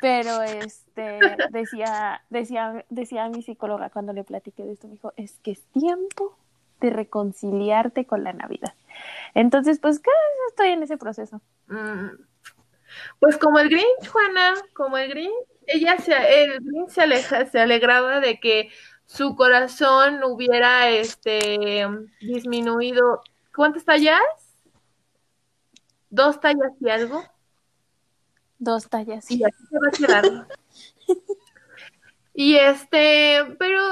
[0.00, 1.20] Pero este
[1.50, 5.62] decía, decía, decía mi psicóloga cuando le platiqué de esto, me dijo, es que es
[5.72, 6.36] tiempo
[6.80, 8.74] de reconciliarte con la Navidad.
[9.34, 10.16] Entonces, pues cada
[10.50, 11.40] estoy en ese proceso.
[11.68, 12.27] Mm.
[13.18, 15.32] Pues como el Grinch, Juana, como el Grinch,
[15.66, 16.12] ella se,
[16.44, 18.70] el Grinch se, aleja, se alegraba de que
[19.06, 21.86] su corazón hubiera este
[22.20, 23.22] disminuido.
[23.54, 24.20] ¿Cuántas tallas?
[26.10, 27.24] ¿Dos tallas y algo?
[28.58, 29.30] Dos tallas.
[29.30, 30.48] Y así se va a quedar.
[32.34, 33.82] Y este, pero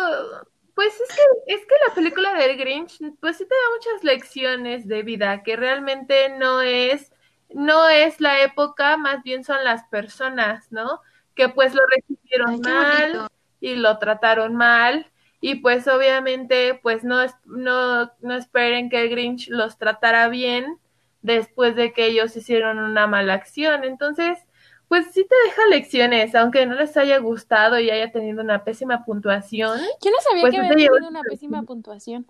[0.75, 4.87] pues es que es que la película del Grinch pues sí te da muchas lecciones
[4.87, 7.11] de vida que realmente no es
[7.55, 11.01] no es la época, más bien son las personas, ¿no?
[11.35, 13.29] Que pues lo recibieron Ay, mal
[13.61, 15.07] y lo trataron mal
[15.41, 20.79] y pues obviamente pues no es- no no esperen que el Grinch los tratara bien
[21.23, 23.85] después de que ellos hicieron una mala acción.
[23.85, 24.39] Entonces,
[24.89, 29.05] pues sí te deja lecciones, aunque no les haya gustado y haya tenido una pésima
[29.05, 29.81] puntuación.
[30.03, 32.27] Yo no sabía Pues que había tenido una pésima puntuación.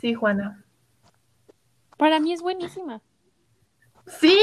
[0.00, 0.64] Sí, Juana.
[2.00, 3.00] Para mí es buenísima.
[4.06, 4.36] Sí,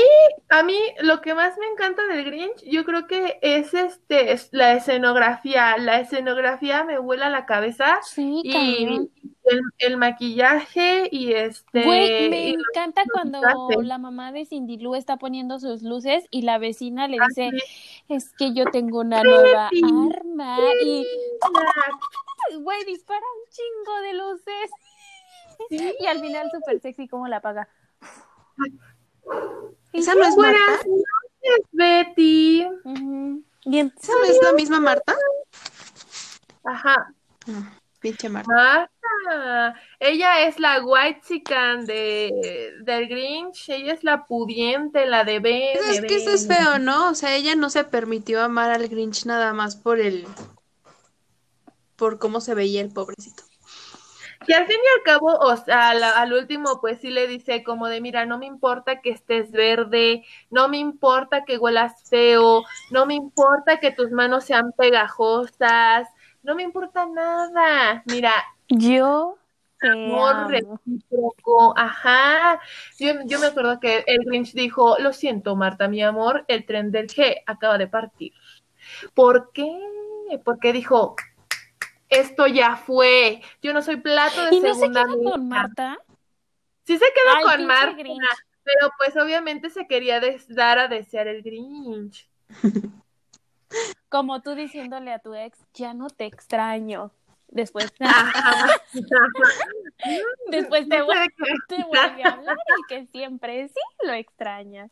[0.50, 4.48] a mí lo que más me encanta del Grinch, yo creo que es este, es
[4.52, 5.78] la escenografía.
[5.78, 9.10] La escenografía me vuela la cabeza Sí, y
[9.44, 13.42] el, el maquillaje y este Güey, me encanta cuando
[13.82, 17.58] la mamá de Cindy Lou está poniendo sus luces y la vecina le dice, Así
[18.08, 19.82] es que yo tengo una nueva Sí.
[19.84, 21.06] arma y,
[22.62, 24.72] güey, dispara un chingo de luces.
[25.70, 25.96] Sí.
[26.00, 27.68] Y al final súper sexy cómo la apaga.
[29.94, 30.86] ¿Esa no es Buenas Marta?
[30.88, 32.68] noches, Betty.
[33.66, 35.16] Y ¿Esa no es la misma Marta?
[36.64, 37.14] Ajá.
[37.48, 38.52] Ah, pinche Marta.
[38.54, 45.40] Marta, ella es la white chican de del Grinch, ella es la pudiente, la de
[45.40, 45.72] B.
[45.76, 47.10] Pues es que eso es feo, ¿no?
[47.10, 50.26] O sea, ella no se permitió amar al Grinch nada más por el
[51.96, 53.44] por cómo se veía el pobrecito.
[54.48, 57.64] Y al fin y al cabo, o sea, al, al, último, pues sí le dice
[57.64, 62.64] como de, mira, no me importa que estés verde, no me importa que huelas feo,
[62.92, 66.08] no me importa que tus manos sean pegajosas,
[66.44, 68.04] no me importa nada.
[68.06, 68.32] Mira,
[68.70, 69.38] yo
[69.82, 72.60] amor recíproco, ajá.
[73.00, 76.92] Yo, yo me acuerdo que el Grinch dijo, lo siento, Marta, mi amor, el tren
[76.92, 78.34] del G acaba de partir.
[79.14, 79.78] ¿Por qué?
[80.44, 81.16] Porque dijo,
[82.10, 83.42] esto ya fue.
[83.62, 85.98] Yo no soy plato de ¿Y no segunda se queda con Marta?
[86.86, 88.22] Sí se quedó con Marta, Grinch.
[88.64, 92.30] pero pues obviamente se quería dar a desear el Grinch.
[94.10, 97.12] Como tú diciéndole a tu ex, ya no te extraño.
[97.50, 97.94] Después,
[100.50, 100.98] después te,
[101.68, 104.90] te vuelve a hablar y que siempre sí lo extrañas.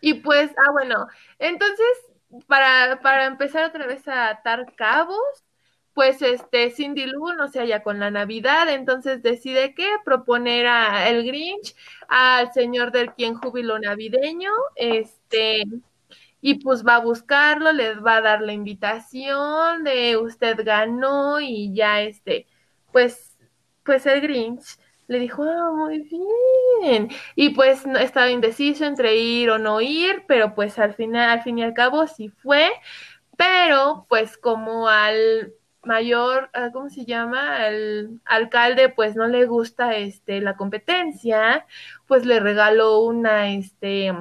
[0.00, 1.06] Y pues, ah, bueno,
[1.38, 1.86] entonces,
[2.46, 5.18] para, para empezar otra vez a atar cabos,
[5.94, 11.08] pues este Cindy Lou no se halla con la Navidad, entonces decide que proponer a
[11.08, 11.74] el Grinch
[12.08, 15.64] al señor del quien júbilo navideño, este,
[16.40, 21.74] y pues va a buscarlo, les va a dar la invitación de usted ganó y
[21.74, 22.46] ya este,
[22.92, 23.38] pues,
[23.84, 24.78] pues el Grinch
[25.10, 26.08] le dijo, ah, muy
[26.82, 27.08] bien.
[27.34, 31.42] Y pues no, estaba indeciso entre ir o no ir, pero pues al final, al
[31.42, 32.70] fin y al cabo sí fue,
[33.36, 37.56] pero pues como al mayor, ah, ¿cómo se llama?
[37.56, 41.66] Al alcalde pues no le gusta este la competencia,
[42.06, 44.12] pues le regaló una este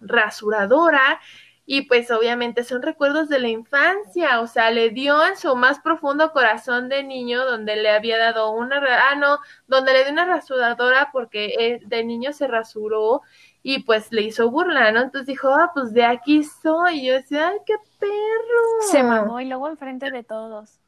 [0.00, 1.20] rasuradora
[1.64, 5.78] y pues obviamente son recuerdos de la infancia, o sea, le dio en su más
[5.80, 8.78] profundo corazón de niño donde le había dado una,
[9.10, 13.22] ah no, donde le dio una rasuradora porque eh, de niño se rasuró
[13.62, 15.00] y pues le hizo burla, ¿no?
[15.02, 18.90] Entonces dijo, ah, pues de aquí soy, y yo decía, ay, qué perro.
[18.90, 20.80] Se mamó y luego enfrente de todos.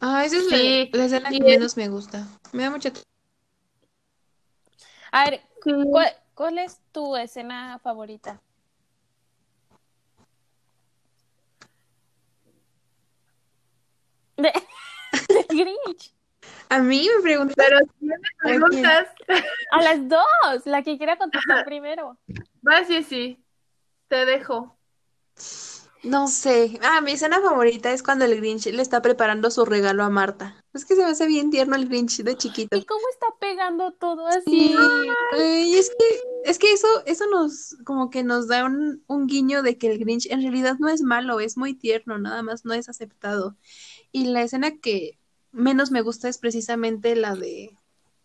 [0.00, 2.26] Ah, esa es Sí, la, la escena y que es- menos me gusta.
[2.52, 2.90] Me da mucha...
[5.10, 5.72] A ver, Sí.
[5.90, 8.40] ¿cuál, cuál es tu escena favorita?
[14.38, 14.52] De,
[15.28, 16.14] de Grinch.
[16.70, 17.54] A mí me preguntan...
[17.56, 19.08] Pero si me preguntas,
[19.72, 22.18] A las dos, la que quiera contestar primero.
[22.66, 23.44] va, sí, sí,
[24.08, 24.78] te dejo.
[26.04, 26.78] No sé.
[26.82, 30.64] Ah, mi escena favorita es cuando el Grinch le está preparando su regalo a Marta.
[30.72, 32.76] Es que se me hace bien tierno el Grinch de chiquito.
[32.76, 34.44] ¿Y cómo está pegando todo así?
[34.46, 34.76] Sí,
[35.32, 39.62] ay, es que, es que eso, eso nos, como que nos da un, un guiño
[39.62, 42.74] de que el Grinch en realidad no es malo, es muy tierno, nada más no
[42.74, 43.56] es aceptado.
[44.12, 45.18] Y la escena que
[45.52, 47.76] menos me gusta es precisamente la de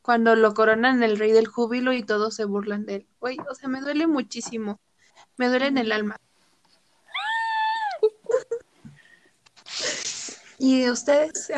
[0.02, 3.08] cuando lo coronan el rey del júbilo y todos se burlan de él.
[3.20, 4.80] O sea, me duele muchísimo,
[5.38, 6.18] me duele en el alma.
[10.60, 11.52] ¿Y ustedes?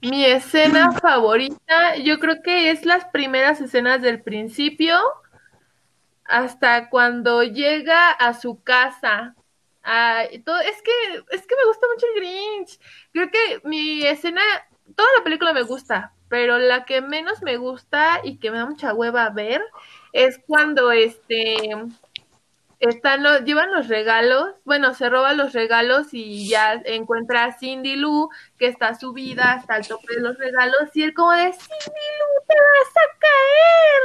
[0.00, 4.96] Mi escena favorita, yo creo que es las primeras escenas del principio
[6.24, 9.34] hasta cuando llega a su casa.
[10.44, 10.92] Todo, es que,
[11.30, 12.78] es que me gusta mucho el Grinch.
[13.12, 14.42] Creo que mi escena,
[14.94, 18.66] toda la película me gusta, pero la que menos me gusta y que me da
[18.66, 19.62] mucha hueva ver
[20.12, 21.56] es cuando este
[22.80, 27.94] están los, llevan los regalos, bueno, se roban los regalos y ya encuentra a Cindy
[27.96, 32.06] Lou, que está subida hasta el tope de los regalos, y él como de Cindy
[32.18, 34.00] Lou, te vas a caer.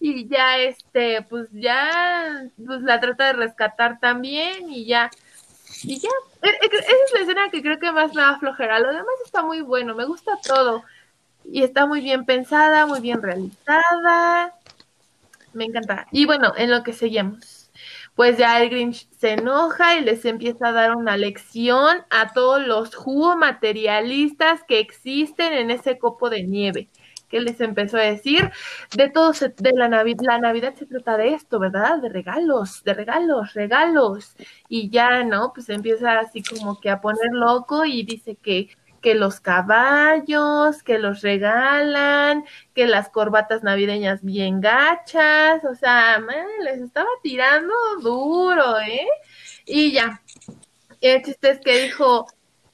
[0.00, 5.10] Y ya este, pues ya, pues la trata de rescatar también, y ya,
[5.84, 6.10] y ya,
[6.42, 8.78] E- e- esa es la escena que creo que más me da flojera.
[8.80, 10.84] Lo demás está muy bueno, me gusta todo.
[11.44, 14.54] Y está muy bien pensada, muy bien realizada.
[15.52, 16.06] Me encanta.
[16.12, 17.58] Y bueno, en lo que seguimos
[18.14, 22.60] pues ya el Grinch se enoja y les empieza a dar una lección a todos
[22.66, 26.88] los jugo materialistas que existen en ese copo de nieve.
[27.28, 28.50] Que les empezó a decir,
[28.96, 31.98] de todo se- de la Navidad, la Navidad se trata de esto, ¿verdad?
[32.00, 34.34] De regalos, de regalos, regalos.
[34.68, 35.52] Y ya, ¿no?
[35.54, 40.98] Pues empieza así como que a poner loco y dice que que los caballos, que
[40.98, 46.18] los regalan, que las corbatas navideñas bien gachas, o sea,
[46.64, 49.06] les estaba tirando duro, ¿eh?
[49.64, 50.20] Y ya,
[51.00, 52.26] el chiste es que dijo,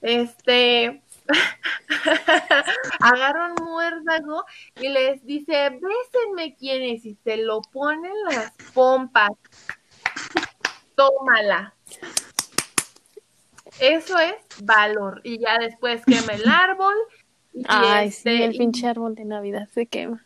[0.03, 1.04] este,
[3.01, 4.45] agarra un muérdago
[4.81, 9.31] y les dice, bésenme quienes, y se lo ponen las pompas,
[10.95, 11.75] tómala.
[13.81, 15.21] Eso es valor.
[15.25, 16.95] Y ya después quema el árbol.
[17.53, 20.23] Y Ay, este, sí, el pinche árbol de Navidad se quema.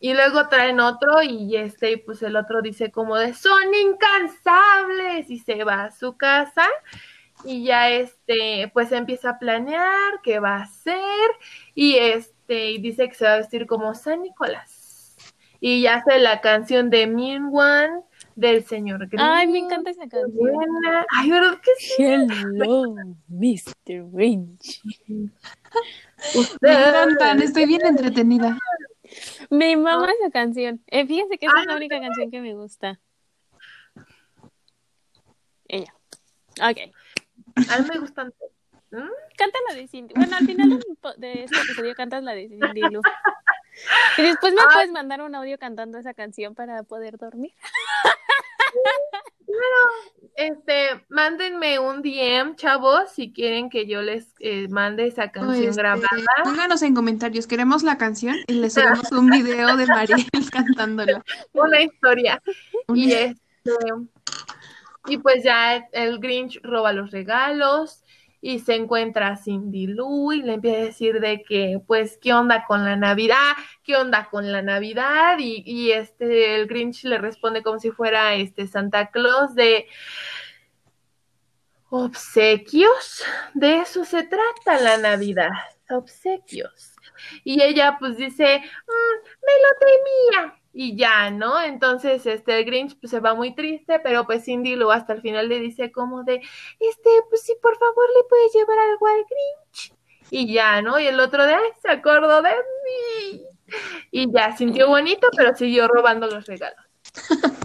[0.00, 5.30] y luego traen otro y este, y pues el otro dice como de son incansables
[5.30, 6.66] y se va a su casa
[7.44, 11.30] y ya este, pues empieza a planear qué va a hacer
[11.74, 14.84] y este, y dice que se va a vestir como San Nicolás
[15.66, 18.02] y ya hace la canción de Mean One
[18.36, 19.20] del señor Green.
[19.20, 20.34] Ay, me encanta esa canción.
[20.34, 21.06] Buena.
[21.10, 22.02] Ay, ¿verdad que sí?
[22.02, 22.94] Hello,
[23.28, 24.10] Mr.
[24.12, 24.82] Grinch.
[26.60, 28.58] Me encantan, estoy bien entretenida.
[29.48, 30.82] Me mama esa canción.
[30.86, 33.00] Eh, fíjense que esa es la única canción que me gusta.
[35.68, 35.94] Ella.
[36.60, 36.92] Ok.
[37.56, 38.52] A mí me gustan todos.
[38.90, 39.10] ¿Mm?
[39.36, 40.14] Canta la de Cindy.
[40.14, 40.80] Bueno, al final
[41.16, 43.02] de este episodio cantas la de Cindy Lou.
[44.18, 47.52] Y después me puedes mandar un audio cantando esa canción para poder dormir.
[50.36, 55.80] Este, mándenme un DM, chavos, si quieren que yo les eh, mande esa canción Este,
[55.80, 56.08] grabada.
[56.42, 61.22] pónganos en comentarios, queremos la canción y le subimos un video de Mariel cantándola.
[61.52, 62.42] una historia.
[62.88, 63.38] Un- Y este,
[65.06, 68.02] y pues ya el Grinch roba los regalos
[68.40, 72.34] y se encuentra a Cindy Lou y le empieza a decir de que, pues, ¿qué
[72.34, 73.54] onda con la Navidad?
[73.82, 75.38] ¿Qué onda con la Navidad?
[75.38, 79.86] Y, y este, el Grinch le responde como si fuera este Santa Claus de
[81.90, 83.22] obsequios.
[83.54, 85.50] De eso se trata la Navidad,
[85.90, 86.92] obsequios.
[87.44, 90.63] Y ella pues dice, "Mm, me lo temía.
[90.76, 91.62] Y ya, ¿no?
[91.62, 95.22] Entonces, este, el Grinch pues se va muy triste, pero pues Cindy luego hasta el
[95.22, 96.42] final le dice como de,
[96.80, 99.94] este, pues sí, por favor, le puedes llevar algo al Grinch.
[100.30, 100.98] Y ya, ¿no?
[100.98, 103.42] Y el otro de, ay, se acordó de mí.
[104.10, 106.84] Y ya, sintió bonito, pero siguió robando los regalos.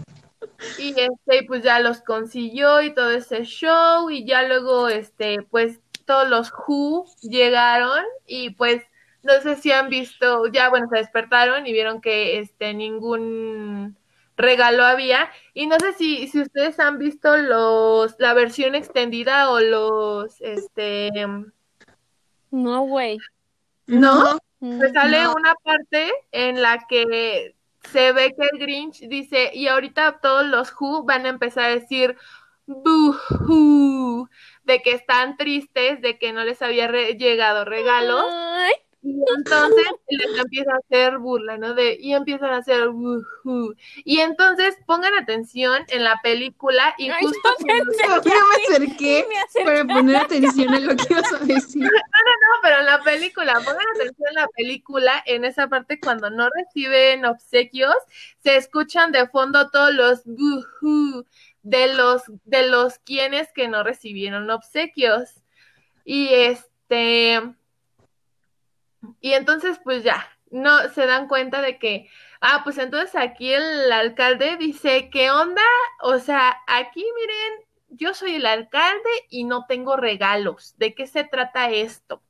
[0.78, 4.10] Y este, pues ya los consiguió y todo ese show.
[4.10, 8.84] Y ya luego, este, pues todos los Who llegaron y pues
[9.24, 13.98] no sé si han visto, ya bueno, se despertaron y vieron que este ningún
[14.38, 15.30] regalo había.
[15.54, 21.12] Y no sé si, si ustedes han visto los, la versión extendida o los, este,
[22.52, 23.18] No, güey.
[23.88, 25.34] No, me sale No.
[25.36, 27.56] una parte en la que
[27.92, 31.70] se ve que el Grinch dice, y ahorita todos los Who van a empezar a
[31.76, 32.16] decir
[32.68, 34.30] boo
[34.64, 38.26] de que están tristes, de que no les había re- llegado regalos.
[38.30, 41.74] Ay, Y entonces les empieza a hacer burla, ¿no?
[41.74, 43.74] De, y empiezan a hacer "Wujú".
[44.04, 48.56] Y entonces pongan atención en la película y Ay, justo no me cuando- yo me
[48.76, 49.66] acerqué me acerqué.
[49.66, 51.84] para poner atención a lo que ibas a decir.
[51.84, 51.90] No,
[52.62, 57.26] pero en la película, pongan atención en la película, en esa parte cuando no reciben
[57.26, 57.96] obsequios,
[58.44, 61.26] se escuchan de fondo todos los "Bujú"
[61.64, 65.30] de los de los quienes que no recibieron obsequios.
[66.06, 67.42] Y este
[69.22, 72.10] y entonces pues ya, no se dan cuenta de que
[72.42, 75.62] ah, pues entonces aquí el alcalde dice, "¿Qué onda?
[76.02, 80.76] O sea, aquí miren, yo soy el alcalde y no tengo regalos.
[80.78, 82.24] ¿De qué se trata esto?"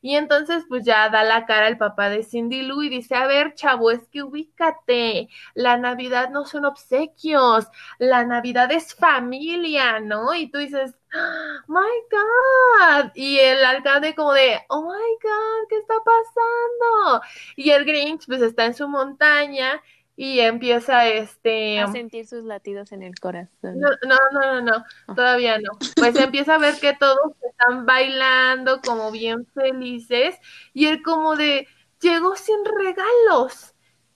[0.00, 3.26] Y entonces, pues ya da la cara el papá de Cindy Lou y dice, a
[3.26, 7.66] ver, chavo, es que ubícate, la Navidad no son obsequios,
[7.98, 10.34] la Navidad es familia, ¿no?
[10.34, 14.88] Y tú dices, "Ah, my God, y el alcalde como de, oh my
[15.22, 17.22] God, ¿qué está pasando?
[17.56, 19.80] Y el Grinch, pues está en su montaña
[20.16, 21.80] y empieza este...
[21.80, 23.80] A sentir sus latidos en el corazón.
[23.80, 25.78] No, no, no, no, no, todavía no.
[25.96, 30.36] Pues empieza a ver que todos están bailando como bien felices
[30.72, 31.66] y él como de,
[32.00, 33.74] llegó sin regalos,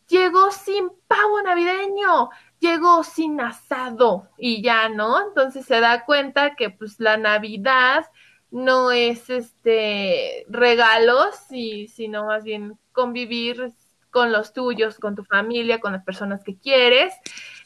[0.08, 2.30] llegó sin pavo navideño,
[2.60, 5.20] llegó sin asado y ya, ¿no?
[5.28, 8.06] Entonces se da cuenta que pues la Navidad
[8.50, 13.72] no es este regalos, y, sino más bien convivir
[14.10, 17.14] con los tuyos, con tu familia, con las personas que quieres.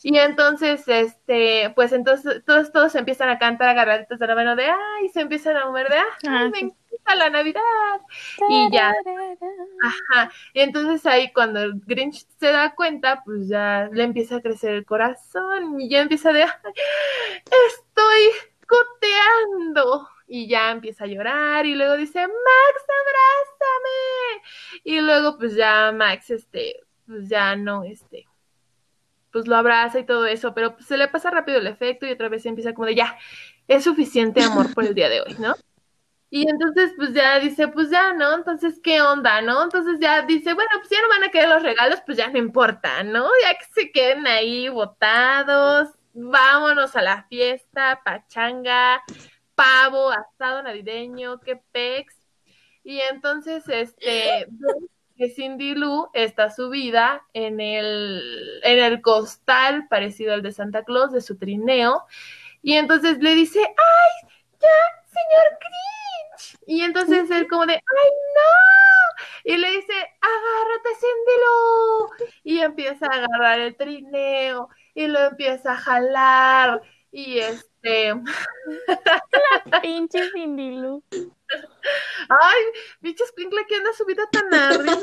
[0.02, 4.64] Y entonces, este, pues entonces todos, todos empiezan a cantar agarraditos de la mano de,
[4.64, 5.96] ay, se empiezan a mover de,
[6.28, 7.62] Ah, me encanta la Navidad.
[8.48, 8.94] Y ya,
[9.82, 10.32] ajá.
[10.54, 15.80] Entonces ahí cuando Grinch se da cuenta, pues ya le empieza a crecer el corazón
[15.80, 16.50] y ya empieza de, "Ay,
[17.68, 20.08] estoy coteando.
[20.26, 24.42] Y ya empieza a llorar y luego dice, Max, abrázame.
[24.82, 28.26] Y luego pues ya Max, este, pues ya no, este,
[29.30, 32.12] pues lo abraza y todo eso, pero pues se le pasa rápido el efecto y
[32.12, 33.18] otra vez empieza como de, ya,
[33.68, 35.54] es suficiente amor por el día de hoy, ¿no?
[36.34, 38.34] Y entonces, pues ya dice, pues ya, ¿no?
[38.34, 39.64] Entonces, ¿qué onda, no?
[39.64, 42.38] Entonces ya dice, bueno, pues ya no van a quedar los regalos, pues ya no
[42.38, 43.28] importa, ¿no?
[43.42, 49.02] Ya que se queden ahí botados, vámonos a la fiesta, pachanga,
[49.54, 52.16] pavo, asado navideño, qué pex.
[52.82, 54.46] Y entonces, este,
[55.18, 61.12] que Cindy Lou está subida en el, en el costal parecido al de Santa Claus
[61.12, 62.06] de su trineo.
[62.62, 66.01] Y entonces le dice, ¡ay, ya, señor Grinch!
[66.66, 69.22] Y entonces él como de, ¡ay, no!
[69.44, 72.28] Y le dice, agárrate, Cindy Lou.
[72.44, 76.82] Y empieza a agarrar el trineo y lo empieza a jalar.
[77.10, 78.14] Y este,
[79.82, 81.02] Pinche Cindy Lou.
[82.28, 82.62] ay,
[83.00, 84.98] bicho escuincla que anda subida tan arriba.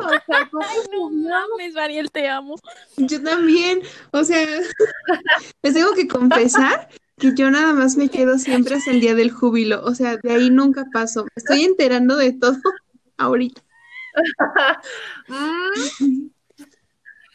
[0.00, 2.56] O sea, ¿cómo Ay, no mames, Mariel, te amo.
[2.96, 3.82] Yo también,
[4.12, 4.46] o sea,
[5.62, 6.88] les tengo que confesar
[7.18, 10.32] que yo nada más me quedo siempre hasta el día del júbilo, o sea, de
[10.32, 11.24] ahí nunca paso.
[11.24, 12.58] Me estoy enterando de todo
[13.18, 13.62] ahorita.
[15.28, 16.30] Mm,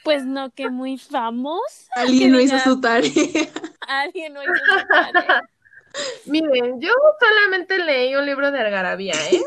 [0.03, 1.87] Pues no, que muy famoso.
[1.95, 3.11] Alguien no hizo su tarea.
[3.87, 5.41] Alguien no hizo su tarea.
[6.25, 9.41] Miren, yo solamente leí un libro de Algarabía, ¿eh?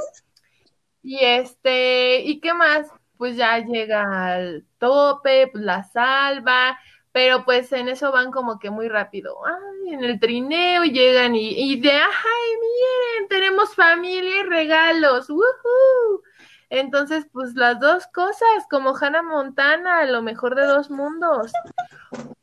[1.02, 2.86] Y este, ¿y qué más?
[3.16, 6.78] Pues ya llega al tope, pues la salva,
[7.16, 9.38] pero pues en eso van como que muy rápido.
[9.46, 16.22] Ay, en el trineo llegan y, de, ay, miren, tenemos familia y regalos, ¡woohoo!
[16.68, 21.52] Entonces, pues las dos cosas, como Hannah Montana, lo mejor de dos mundos.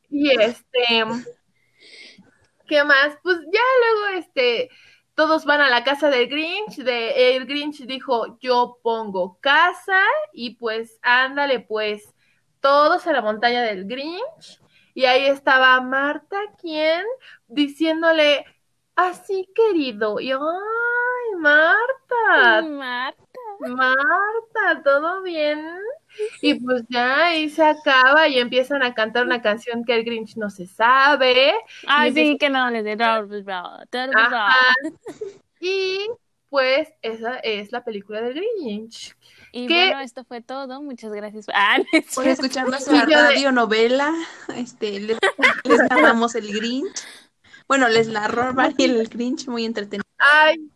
[0.09, 1.05] Y este,
[2.65, 3.15] ¿qué más?
[3.21, 4.71] Pues ya luego, este,
[5.13, 10.01] todos van a la casa del Grinch, de, el Grinch dijo, yo pongo casa,
[10.34, 12.11] y pues, ándale, pues,
[12.59, 14.62] todos a la montaña del Grinch,
[14.94, 17.04] y ahí estaba Marta, quien,
[17.48, 18.46] diciéndole,
[18.96, 20.39] así querido, y ay,
[21.38, 23.24] Marta, Marta.
[23.60, 25.66] Marta, ¿todo bien?
[26.41, 30.36] Y pues ya ahí se acaba y empiezan a cantar una canción que el Grinch
[30.38, 31.54] no se sabe.
[31.88, 32.96] Ay, sí, que no le de.
[35.60, 36.10] Y
[36.50, 39.16] pues esa es la película del Grinch.
[39.56, 39.86] Y ¿Qué?
[39.86, 40.82] bueno, esto fue todo.
[40.82, 41.45] Muchas gracias.
[41.54, 44.12] Ah, no es Por escuchar nuestra Y radionovela,
[44.56, 45.18] este, les,
[45.64, 47.04] les narramos el Grinch.
[47.68, 50.04] Bueno, les narró Mariel el Grinch, muy entretenido.
[50.18, 50.70] Ay,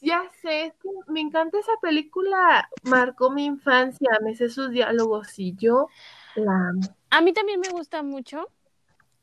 [0.00, 2.68] ya sé, es que me encanta esa película.
[2.84, 5.88] Marcó mi infancia, me sé sus diálogos y yo
[6.36, 6.80] la amo.
[7.10, 8.48] A mí también me gusta mucho,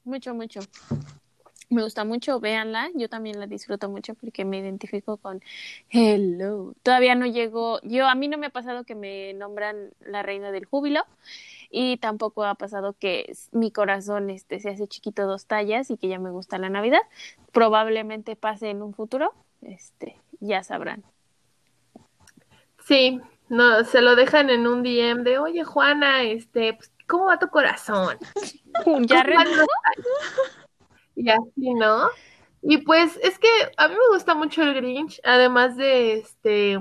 [0.03, 0.59] mucho, mucho.
[1.69, 2.89] Me gusta mucho, véanla.
[2.93, 5.41] Yo también la disfruto mucho porque me identifico con
[5.89, 6.73] Hello.
[6.83, 10.51] Todavía no llego, yo a mí no me ha pasado que me nombran la reina
[10.51, 11.03] del júbilo
[11.71, 16.07] y tampoco ha pasado que mi corazón este se hace chiquito dos tallas y que
[16.07, 17.01] ya me gusta la Navidad.
[17.51, 21.03] Probablemente pase en un futuro, este, ya sabrán.
[22.85, 27.39] Sí, no, se lo dejan en un DM de, oye Juana, este, pues, ¿cómo va
[27.39, 28.17] tu corazón?
[29.07, 29.23] Ya
[31.15, 32.09] Y así, ¿no?
[32.61, 33.47] Y pues es que
[33.77, 36.79] a mí me gusta mucho el Grinch, además de este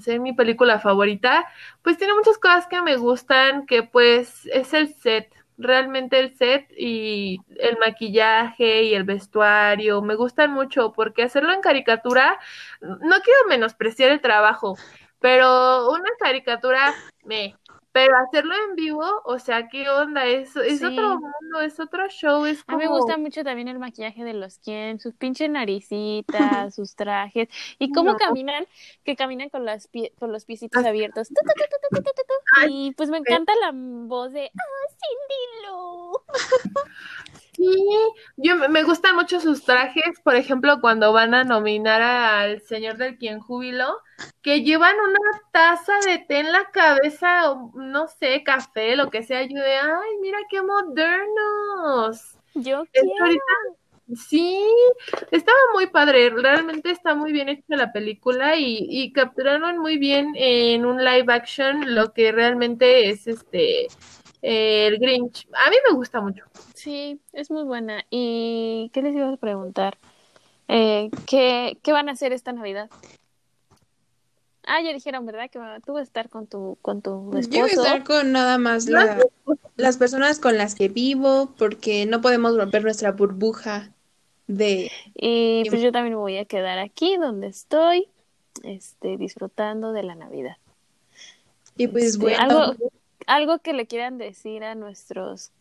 [0.00, 1.46] ser mi película favorita,
[1.82, 6.70] pues tiene muchas cosas que me gustan, que pues es el set, realmente el set
[6.76, 12.38] y el maquillaje y el vestuario, me gustan mucho porque hacerlo en caricatura,
[12.80, 14.76] no quiero menospreciar el trabajo,
[15.18, 17.56] pero una caricatura me,
[18.04, 20.24] pero hacerlo en vivo, o sea, ¿qué onda?
[20.26, 20.86] Es, es Sí.
[20.86, 22.96] otro mundo, es otro show, es A mí me como...
[22.98, 27.48] gusta mucho también el maquillaje de los quien, sus pinches naricitas, sus trajes
[27.78, 28.18] y cómo No.
[28.18, 28.64] caminan,
[29.04, 31.28] que caminan con las pie- con los piecitos abiertos.
[31.34, 32.34] Tu, tu, tu.
[32.56, 36.12] Ay, Y pues me encanta la voz de ¡Ah, Cindy Lou!
[37.60, 37.86] Sí,
[38.38, 43.18] yo me- gustan mucho sus trajes, por ejemplo, cuando van a nominar al señor del
[43.18, 43.98] quien júbilo,
[44.40, 45.18] que llevan una
[45.52, 49.76] taza de té en la cabeza, o no sé, café, lo que sea, yo de,
[49.76, 52.38] ay, mira qué modernos.
[52.54, 53.08] Yo quiero.
[53.20, 53.42] ahorita,
[54.16, 54.64] sí,
[55.30, 60.32] estaba muy padre, realmente está muy bien hecha la película y, y capturaron muy bien
[60.36, 63.88] en un live action lo que realmente es este
[64.42, 65.46] eh, el Grinch.
[65.66, 66.44] A mí me gusta mucho.
[66.74, 68.04] Sí, es muy buena.
[68.10, 69.98] ¿Y qué les iba a preguntar?
[70.68, 72.88] Eh, ¿qué, ¿Qué van a hacer esta Navidad?
[74.66, 75.50] Ah, ya dijeron, ¿verdad?
[75.50, 77.82] Que tú vas a estar con tu, con tu Yo voy a esposo.
[77.82, 79.18] estar con nada más la-
[79.76, 83.90] las personas con las que vivo, porque no podemos romper nuestra burbuja
[84.46, 84.90] de...
[85.14, 88.08] Y pues yo también me voy a quedar aquí donde estoy,
[88.62, 90.56] este, disfrutando de la Navidad.
[91.76, 92.90] Y pues Este, bueno, algo,
[93.26, 95.52] algo que le quieran decir a nuestros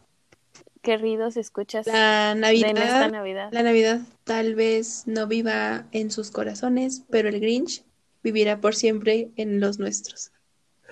[0.82, 3.49] queridos escuchas la de esta Navidad, Navidad.
[3.51, 7.84] la Navidad tal vez no viva en sus corazones, pero el Grinch
[8.24, 10.32] vivirá por siempre en los nuestros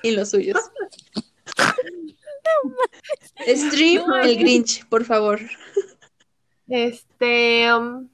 [0.04, 0.60] y los suyos.
[3.48, 5.40] Stream el Grinch, por favor.
[6.68, 8.10] Este, um,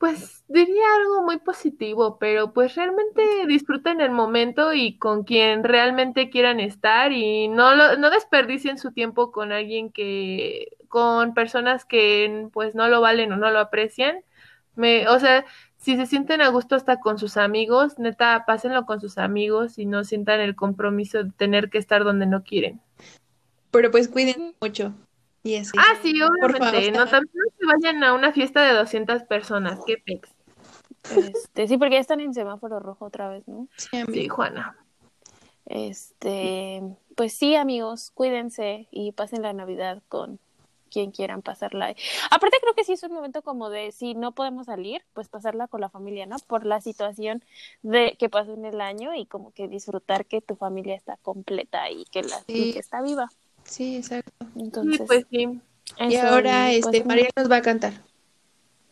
[0.00, 6.30] pues diría algo muy positivo, pero pues realmente disfruten el momento y con quien realmente
[6.30, 12.48] quieran estar y no, lo, no desperdicien su tiempo con alguien que, con personas que
[12.50, 14.24] pues no lo valen o no lo aprecian.
[14.74, 15.44] Me, o sea,
[15.76, 19.84] si se sienten a gusto hasta con sus amigos, neta, pásenlo con sus amigos y
[19.84, 22.80] no sientan el compromiso de tener que estar donde no quieren.
[23.70, 24.94] Pero pues cuiden mucho.
[25.42, 25.72] Y así.
[25.78, 26.92] Ah, sí, Por obviamente.
[26.92, 26.92] favor.
[26.96, 29.78] No, también vayan a una fiesta de 200 personas.
[29.86, 30.28] Qué pex.
[31.16, 33.68] Este, sí, porque ya están en semáforo rojo otra vez, ¿no?
[33.76, 34.12] Sí, amigo.
[34.12, 34.76] Sí, Juana.
[35.66, 36.82] Este,
[37.16, 40.38] pues sí, amigos, cuídense y pasen la Navidad con
[40.90, 41.94] quien quieran pasarla.
[42.32, 45.68] Aparte creo que sí es un momento como de si no podemos salir, pues pasarla
[45.68, 46.36] con la familia, ¿no?
[46.48, 47.44] Por la situación
[47.82, 51.88] de que pasó en el año y como que disfrutar que tu familia está completa
[51.90, 52.72] y que la y Sí.
[52.72, 53.30] que está viva.
[53.62, 54.32] Sí, exacto.
[54.56, 55.60] Entonces, Sí, pues sí.
[55.98, 57.92] Y eso, ahora, y, pues, este, María nos va a cantar.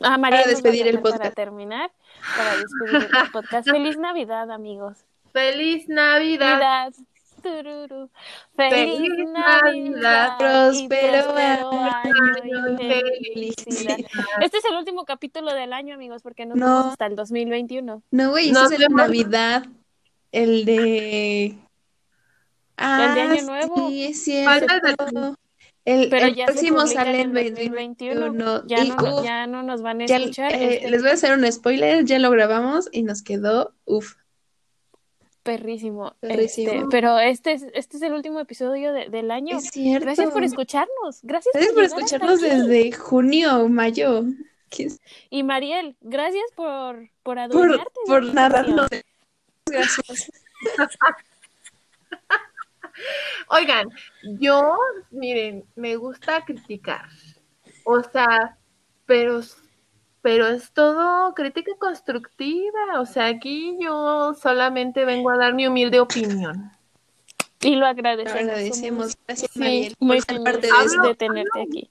[0.01, 1.37] Ah, María para nos va a despedir el cantar Para podcast.
[1.37, 1.91] terminar,
[2.37, 3.69] para despedir el podcast.
[3.71, 4.99] Feliz Navidad, amigos.
[5.33, 6.93] Feliz Navidad.
[7.41, 8.11] Feliz
[8.57, 9.63] Feliz Navidad.
[9.63, 10.39] Navidad.
[10.39, 13.97] Próspero año felicidad.
[14.41, 16.91] Este es el último capítulo del año, amigos, porque nos No.
[16.91, 18.03] hasta el 2021.
[18.11, 18.89] No, güey, ese es el de.
[18.89, 19.67] Navidad.
[20.33, 21.59] El de.
[22.77, 23.89] Ah, El de Año Nuevo.
[23.89, 25.37] Sí, es Falta el cierto.
[25.91, 28.21] El, Pero el ya se próximo sale en en el 2021.
[28.21, 28.67] 2021.
[28.67, 30.53] Ya, Y, no, uf, ya no nos van a ya, escuchar.
[30.53, 34.17] eh, este, les voy a hacer un spoiler, ya lo grabamos y nos quedó, uff.
[35.43, 36.15] perrísimo.
[36.21, 36.73] Perrísimo.
[36.73, 39.57] Este, pero este es, este es el último episodio de- del año.
[39.57, 40.05] Es cierto.
[40.05, 41.21] Gracias por escucharnos.
[41.23, 44.25] Gracias, Gracias por escucharnos desde junio, mayo.
[44.69, 45.01] ¿Qué es?
[45.31, 48.25] Y Mariel, gracias por, por Por, por.
[49.65, 50.31] Gracias.
[53.49, 53.89] Oigan,
[54.23, 54.77] yo,
[55.11, 57.09] miren, me gusta criticar.
[57.85, 58.59] O sea,
[59.07, 59.41] pero,
[60.21, 63.01] pero es todo crítica constructiva.
[63.01, 66.73] O sea, aquí yo solamente vengo a dar mi humilde opinión.
[67.61, 68.41] Y lo agradecemos.
[68.41, 69.19] agradecemos.
[69.27, 71.91] Gracias, Sí, Mariel, muy por ser parte de de tenerte aquí.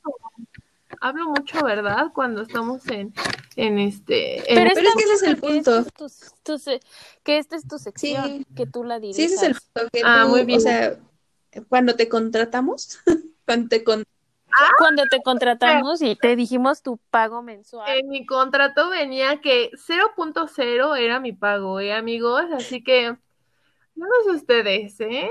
[1.01, 2.07] Hablo mucho, ¿verdad?
[2.13, 3.13] Cuando estamos en,
[3.57, 4.37] en este...
[4.37, 5.79] en- Pero, Pero es que ese es el punto.
[5.79, 6.79] este es tu-
[7.23, 8.45] que esta es tu sección, Sí.
[8.55, 9.17] que tú la dirijas.
[9.17, 9.89] Sí, ese es el punto.
[9.91, 10.59] Que Ah, tú, muy bien.
[10.59, 10.97] O sea,
[11.67, 12.99] cuando te contratamos,
[13.45, 17.89] cuando te Cuando te contratamos y te dijimos tu pago mensual.
[17.99, 22.43] En mi contrato venía que 0.0 era mi pago, ¿eh, amigos?
[22.53, 23.17] Así que,
[23.95, 25.29] no sé ustedes, ¿eh?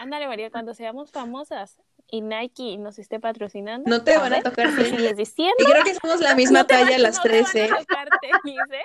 [0.00, 1.78] Ándale, María, cuando seamos famosas
[2.10, 3.88] y Nike nos esté patrocinando.
[3.88, 4.74] no te van a tocar.
[4.74, 5.54] ¿qué sigues diciendo?
[5.58, 7.56] Y creo que somos la misma No te van- talla las no te tres, van
[7.62, 7.70] ¿eh?
[7.72, 8.82] a tocar tenis, ¿eh?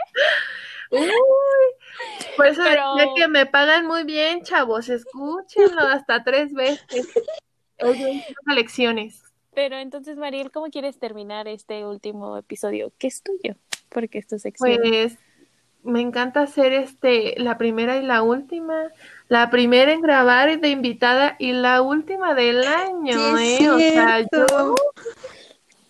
[0.91, 1.09] Uy,
[2.38, 7.09] por eso Pero- decía que me pagan muy bien, chavos, escúchenlo hasta tres veces.
[7.82, 9.21] Oye, lecciones.
[9.55, 12.91] Pero entonces, Mariel, ¿cómo quieres terminar este último episodio?
[12.97, 13.55] Que es tuyo,
[13.89, 14.78] porque es tu sección.
[14.82, 15.17] Pues
[15.84, 18.88] me encanta hacer este la primera y la última.
[19.34, 23.69] La primera en grabar de invitada y la última del año, Sí, ¿eh?
[23.71, 24.75] O sea, yo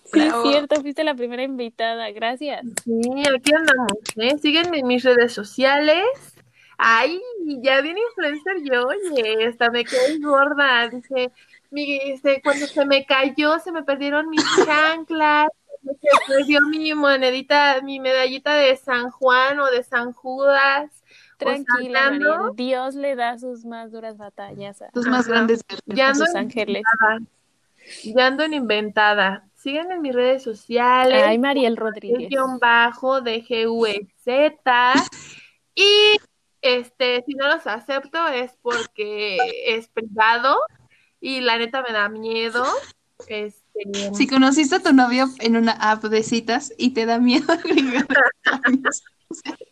[0.06, 2.62] sí, es cierto, fuiste la primera invitada, gracias.
[2.86, 3.02] Sí,
[3.36, 4.38] aquí andamos, ¿eh?
[4.42, 6.06] Síguenme en mis redes sociales.
[6.78, 7.20] Ay,
[7.62, 10.88] ya viene influencer yo, oye, hasta me quedé gorda.
[10.88, 11.34] Dice,
[11.70, 12.00] mi,
[12.46, 15.50] cuando se me cayó, se me perdieron mis chanclas,
[15.84, 21.04] se perdió mi monedita, mi medallita de San Juan o de San Judas.
[21.44, 22.12] Tranquila.
[22.56, 25.30] Dios le da sus más duras batallas a, Tus más Ajá.
[25.30, 25.62] grandes.
[25.86, 26.84] Ya a sus ángeles.
[28.04, 29.48] Ya ando en inventada.
[29.56, 31.24] Síganme en mis redes sociales.
[31.26, 32.30] Ay, Mariel Rodríguez.
[32.30, 34.28] guion bajo de GVZ
[35.76, 36.18] y
[36.62, 40.58] este si no los acepto es porque es privado
[41.20, 42.66] y la neta me da miedo
[43.28, 43.64] este
[44.14, 48.06] Si conociste a tu novio en una app de citas y te da miedo agregar
[48.66, 49.04] años.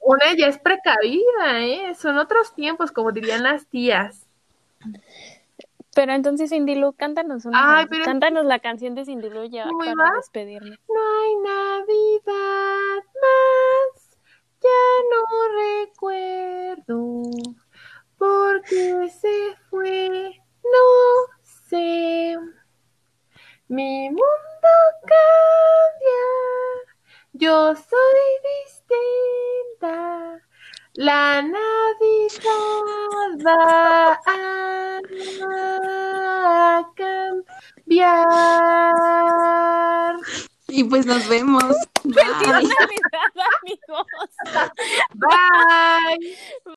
[0.02, 4.28] una ya es precavida eh son otros tiempos como dirían las tías
[5.94, 7.80] Pero entonces, Cindy Lou, cántanos una.
[7.80, 10.12] Ay, pero- Cántanos la canción de Cindy Lou ya ¿Cómo para iba?
[10.16, 10.80] despedirnos.
[10.88, 14.18] no hay navidad más
[14.62, 15.22] ya no
[15.82, 17.24] recuerdo
[18.18, 21.42] porque se fue no
[21.80, 22.38] sé
[23.68, 24.70] mi mundo
[25.02, 26.28] cambia
[27.34, 28.22] yo soy
[28.66, 30.42] distinta
[30.94, 31.62] la Navidad
[33.46, 35.02] va a
[37.86, 38.12] cambiar.
[40.68, 41.64] Y pues nos vemos.
[42.04, 42.68] ¡Feliz Bye.
[42.80, 44.08] Navidad, amigos!
[45.16, 46.36] Bye.